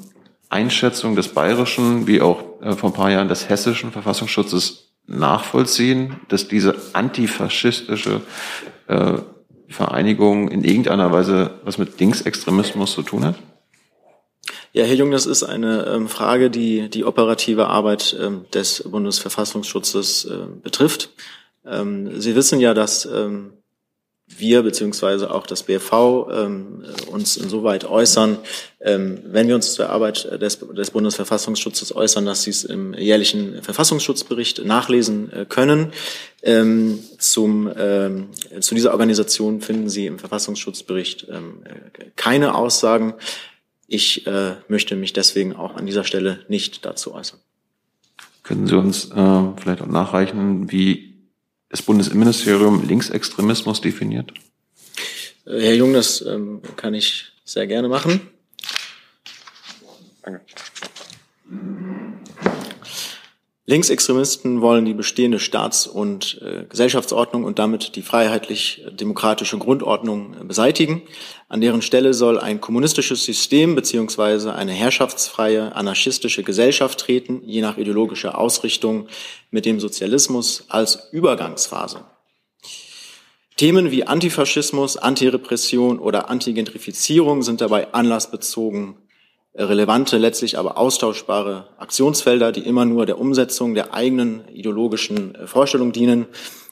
[0.48, 6.48] Einschätzung des bayerischen wie auch äh, vor ein paar Jahren des hessischen Verfassungsschutzes nachvollziehen, dass
[6.48, 8.22] diese antifaschistische
[8.88, 9.18] äh,
[9.68, 13.36] Vereinigung in irgendeiner Weise was mit Linksextremismus zu tun hat?
[14.72, 20.24] Ja, Herr Jung, das ist eine ähm, Frage, die die operative Arbeit ähm, des Bundesverfassungsschutzes
[20.26, 21.10] äh, betrifft.
[21.64, 23.52] Ähm, Sie wissen ja, dass ähm,
[24.38, 28.38] wir beziehungsweise auch das BFV ähm, uns insoweit äußern,
[28.80, 33.62] ähm, wenn wir uns zur Arbeit des, des Bundesverfassungsschutzes äußern, dass Sie es im jährlichen
[33.62, 35.92] Verfassungsschutzbericht nachlesen äh, können.
[36.42, 38.28] Ähm, zum, ähm,
[38.60, 41.62] zu dieser Organisation finden Sie im Verfassungsschutzbericht ähm,
[42.16, 43.14] keine Aussagen.
[43.86, 47.38] Ich äh, möchte mich deswegen auch an dieser Stelle nicht dazu äußern.
[48.42, 51.13] Können Sie uns äh, vielleicht auch nachreichen, wie
[51.74, 54.32] das Bundesinnenministerium Linksextremismus definiert?
[55.44, 58.20] Äh, Herr Jung, das ähm, kann ich sehr gerne machen.
[60.22, 60.40] Danke.
[63.66, 71.00] Linksextremisten wollen die bestehende Staats- und äh, Gesellschaftsordnung und damit die freiheitlich-demokratische Grundordnung äh, beseitigen.
[71.48, 77.78] An deren Stelle soll ein kommunistisches System beziehungsweise eine herrschaftsfreie anarchistische Gesellschaft treten, je nach
[77.78, 79.08] ideologischer Ausrichtung
[79.50, 82.04] mit dem Sozialismus als Übergangsphase.
[83.56, 88.96] Themen wie Antifaschismus, Antirepression oder Antigentrifizierung sind dabei anlassbezogen
[89.54, 95.92] relevante, letztlich aber austauschbare Aktionsfelder, die immer nur der Umsetzung der eigenen ideologischen äh, Vorstellung
[95.92, 96.26] dienen.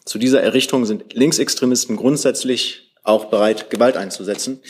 [0.04, 4.60] Zu dieser Errichtung sind Linksextremisten grundsätzlich auch bereit, Gewalt einzusetzen.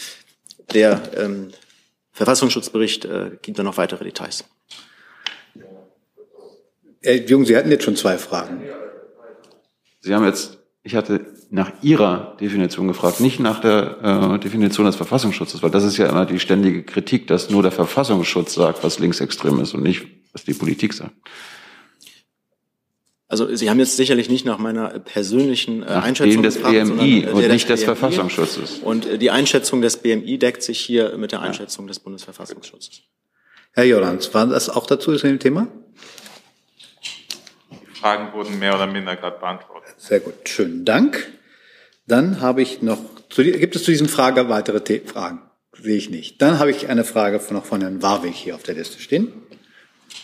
[0.75, 1.49] Der ähm,
[2.13, 4.45] Verfassungsschutzbericht äh, gibt da noch weitere Details.
[7.03, 8.63] Herr Jung, Sie hatten jetzt schon zwei Fragen.
[10.01, 14.97] Sie haben jetzt, ich hatte nach Ihrer Definition gefragt, nicht nach der äh, Definition des
[14.97, 18.99] Verfassungsschutzes, weil das ist ja immer die ständige Kritik, dass nur der Verfassungsschutz sagt, was
[18.99, 21.13] linksextrem ist und nicht, was die Politik sagt.
[23.29, 26.85] Also Sie haben jetzt sicherlich nicht nach meiner persönlichen äh, nach Einschätzung des gefragt, BMI
[26.85, 27.87] sondern, äh, und nicht des BMI.
[27.87, 28.81] Verfassungsschutzes.
[28.83, 33.03] Und äh, die Einschätzung des BMI deckt sich hier mit der Einschätzung des Bundesverfassungsschutzes.
[33.73, 35.69] Herr Jordans, war das auch dazu zu dem Thema?
[38.03, 39.95] Die Fragen wurden mehr oder minder gerade beantwortet.
[39.97, 41.31] Sehr gut, schönen Dank.
[42.09, 42.99] Dann habe ich noch,
[43.31, 45.41] zu, gibt es zu diesem Frage weitere The Fragen?
[45.73, 46.43] Sehe ich nicht.
[46.43, 49.33] Dann habe ich eine Frage von, noch von Herrn Warwick hier auf der Liste stehen.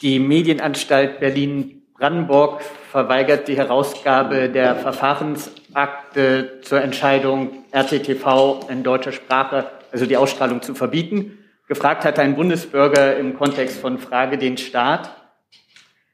[0.02, 10.04] Die Medienanstalt Berlin-Brandenburg verweigert die Herausgabe der Verfahrensakte zur Entscheidung, RTTV in deutscher Sprache, also
[10.04, 11.38] die Ausstrahlung zu verbieten.
[11.68, 15.10] Gefragt hat ein Bundesbürger im Kontext von Frage den Staat.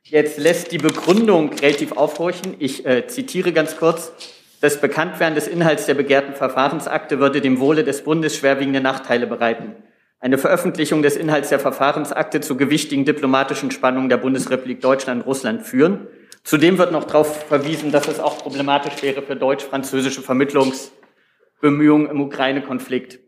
[0.06, 2.56] Jetzt lässt die Begründung relativ aufhorchen.
[2.58, 4.12] Ich äh, zitiere ganz kurz.
[4.60, 9.74] Das Bekanntwerden des Inhalts der begehrten Verfahrensakte würde dem Wohle des Bundes schwerwiegende Nachteile bereiten.
[10.20, 15.62] Eine Veröffentlichung des Inhalts der Verfahrensakte zu gewichtigen diplomatischen Spannungen der Bundesrepublik Deutschland und Russland
[15.62, 16.06] führen.
[16.42, 23.20] Zudem wird noch darauf verwiesen, dass es auch problematisch wäre für deutsch-französische Vermittlungsbemühungen im Ukraine-Konflikt.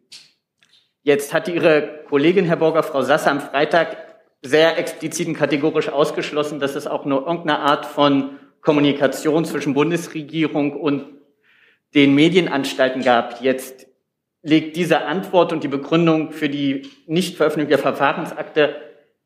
[1.03, 4.06] Jetzt hatte Ihre Kollegin, Herr Borger, Frau Sasse, am Freitag
[4.47, 10.73] sehr explizit und kategorisch ausgeschlossen, dass es auch nur irgendeine Art von Kommunikation zwischen Bundesregierung
[10.73, 11.05] und
[11.95, 13.41] den Medienanstalten gab.
[13.43, 13.87] Jetzt
[14.43, 18.77] legt diese Antwort und die Begründung für die Nichtveröffentlichung der Verfahrensakte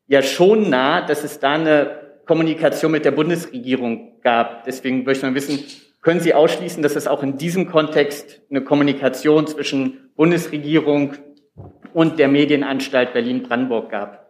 [0.07, 4.63] ja schon nahe, dass es da eine Kommunikation mit der Bundesregierung gab.
[4.65, 5.59] Deswegen möchte man wissen,
[6.01, 11.13] können Sie ausschließen, dass es auch in diesem Kontext eine Kommunikation zwischen Bundesregierung
[11.93, 14.20] und der Medienanstalt Berlin-Brandenburg gab?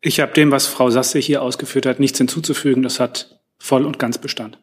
[0.00, 2.82] Ich habe dem, was Frau Sasse hier ausgeführt hat, nichts hinzuzufügen.
[2.82, 4.58] Das hat voll und ganz Bestand.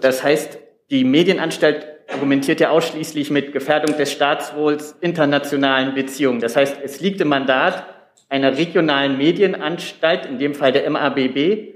[0.00, 0.58] Das heißt,
[0.90, 6.40] die Medienanstalt argumentiert ja ausschließlich mit Gefährdung des Staatswohls, internationalen Beziehungen.
[6.40, 7.86] Das heißt, es liegt im Mandat
[8.28, 11.74] einer regionalen Medienanstalt, in dem Fall der MABB,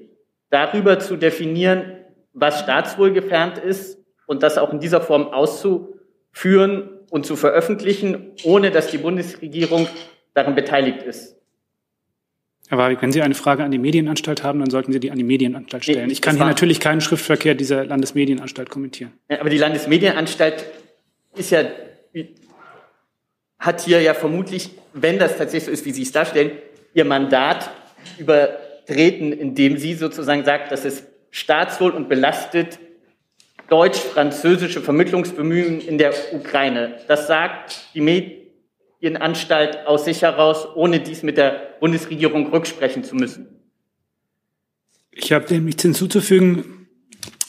[0.51, 1.99] darüber zu definieren,
[2.33, 8.89] was staatswohlgefährdet ist und das auch in dieser Form auszuführen und zu veröffentlichen, ohne dass
[8.89, 9.87] die Bundesregierung
[10.35, 11.37] daran beteiligt ist.
[12.73, 15.19] Herr Warwick, wenn Sie eine Frage an die Medienanstalt haben, dann sollten Sie die an
[15.19, 16.07] die Medienanstalt stellen.
[16.07, 19.13] Nee, Ich kann hier natürlich keinen Schriftverkehr dieser Landesmedienanstalt kommentieren.
[19.29, 20.65] Aber die Landesmedienanstalt
[21.37, 21.65] ist ja,
[23.59, 26.53] hat hier ja vermutlich, wenn das tatsächlich so ist, wie Sie es darstellen,
[26.95, 27.71] ihr Mandat
[28.17, 32.79] übertreten, indem sie sozusagen sagt, dass es staatswohl und belastet
[33.69, 37.01] deutsch-französische Vermittlungsbemühungen in der Ukraine.
[37.07, 38.01] Das sagt die
[39.03, 43.49] Medienanstalt aus sich heraus, ohne dies mit der Bundesregierung rücksprechen zu müssen.
[45.11, 46.87] Ich habe dem nichts hinzuzufügen.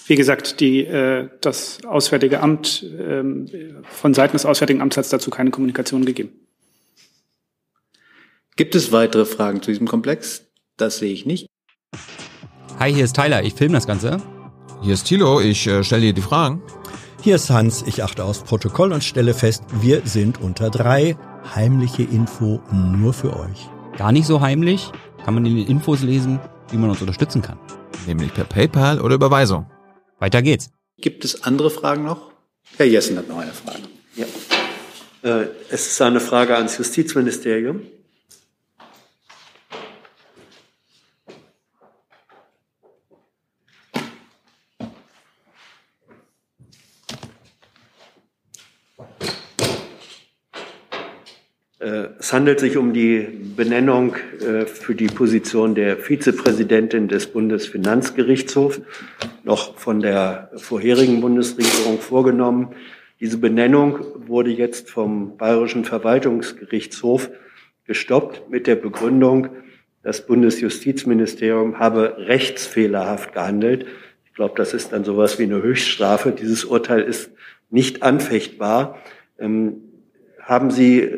[0.08, 5.12] Wie gesagt, die, äh, das Auswärtige Amt, ähm, von Seiten des Auswärtigen Amts hat es
[5.12, 6.32] dazu keine Kommunikation gegeben.
[8.56, 10.46] Gibt es weitere Fragen zu diesem Komplex?
[10.76, 11.48] Das sehe ich nicht.
[12.80, 14.18] Hi, hier ist Tyler, ich filme das Ganze.
[14.82, 16.64] Hier ist Thilo, ich äh, stelle dir die Fragen.
[17.22, 21.16] Hier ist Hans, ich achte aufs Protokoll und stelle fest, wir sind unter drei.
[21.44, 23.70] Heimliche Info nur für euch.
[23.98, 24.92] Gar nicht so heimlich,
[25.24, 26.40] kann man in den Infos lesen,
[26.72, 27.60] wie man uns unterstützen kann.
[28.08, 29.70] Nämlich per PayPal oder Überweisung.
[30.20, 30.72] Weiter geht's.
[30.98, 32.32] Gibt es andere Fragen noch?
[32.78, 33.84] Herr Jessen hat noch eine Frage.
[34.16, 34.26] Ja.
[35.24, 37.82] Äh, es ist eine Frage ans Justizministerium.
[51.84, 53.20] Äh, Es handelt sich um die
[53.58, 58.80] Benennung äh, für die Position der Vizepräsidentin des Bundesfinanzgerichtshofs,
[59.44, 62.70] noch von der vorherigen Bundesregierung vorgenommen.
[63.20, 67.30] Diese Benennung wurde jetzt vom Bayerischen Verwaltungsgerichtshof
[67.88, 69.50] gestoppt mit der Begründung,
[70.02, 73.86] das Bundesjustizministerium habe rechtsfehlerhaft gehandelt.
[74.28, 76.32] Ich glaube, das ist dann sowas wie eine Höchststrafe.
[76.32, 77.32] Dieses Urteil ist
[77.70, 78.98] nicht anfechtbar.
[79.38, 79.82] Ähm,
[80.40, 81.12] haben Sie,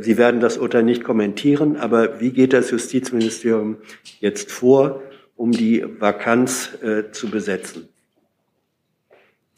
[0.00, 3.78] Sie werden das Urteil nicht kommentieren, aber wie geht das Justizministerium
[4.20, 5.02] jetzt vor,
[5.36, 7.88] um die Vakanz äh, zu besetzen?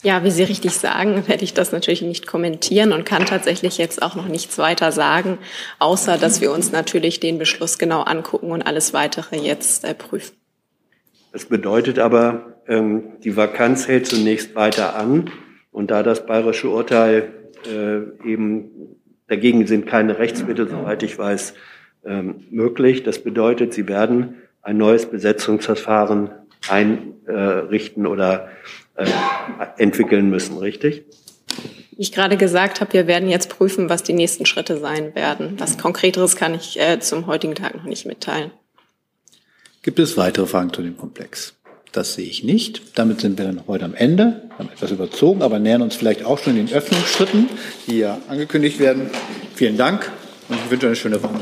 [0.03, 4.03] Ja, wie Sie richtig sagen, werde ich das natürlich nicht kommentieren und kann tatsächlich jetzt
[4.03, 5.39] auch noch nichts weiter sagen,
[5.79, 10.37] außer dass wir uns natürlich den Beschluss genau angucken und alles weitere jetzt äh, prüfen.
[11.33, 15.31] Das bedeutet aber, ähm, die Vakanz hält zunächst weiter an
[15.73, 17.33] und da das bayerische Urteil
[17.67, 18.95] äh, eben
[19.28, 21.55] dagegen sind keine Rechtsmittel, soweit ich weiß,
[22.05, 23.03] ähm, möglich.
[23.03, 26.31] Das bedeutet, Sie werden ein neues Besetzungsverfahren
[26.69, 28.48] einrichten oder
[28.94, 29.07] äh,
[29.78, 31.05] entwickeln müssen, richtig?
[31.93, 35.55] Wie ich gerade gesagt habe, wir werden jetzt prüfen, was die nächsten Schritte sein werden.
[35.59, 38.51] Was Konkreteres kann ich äh, zum heutigen Tag noch nicht mitteilen.
[39.82, 41.56] Gibt es weitere Fragen zu dem Komplex?
[41.97, 42.82] Das sehe ich nicht.
[42.94, 44.43] Damit sind wir dann heute am Ende.
[44.48, 47.48] Wir haben etwas überzogen, aber nähern uns vielleicht auch schon den Öffnungsschritten,
[47.86, 49.09] die ja angekündigt werden.
[49.55, 50.12] Vielen Dank
[50.51, 51.32] und ich wünsche eine schöne Woche.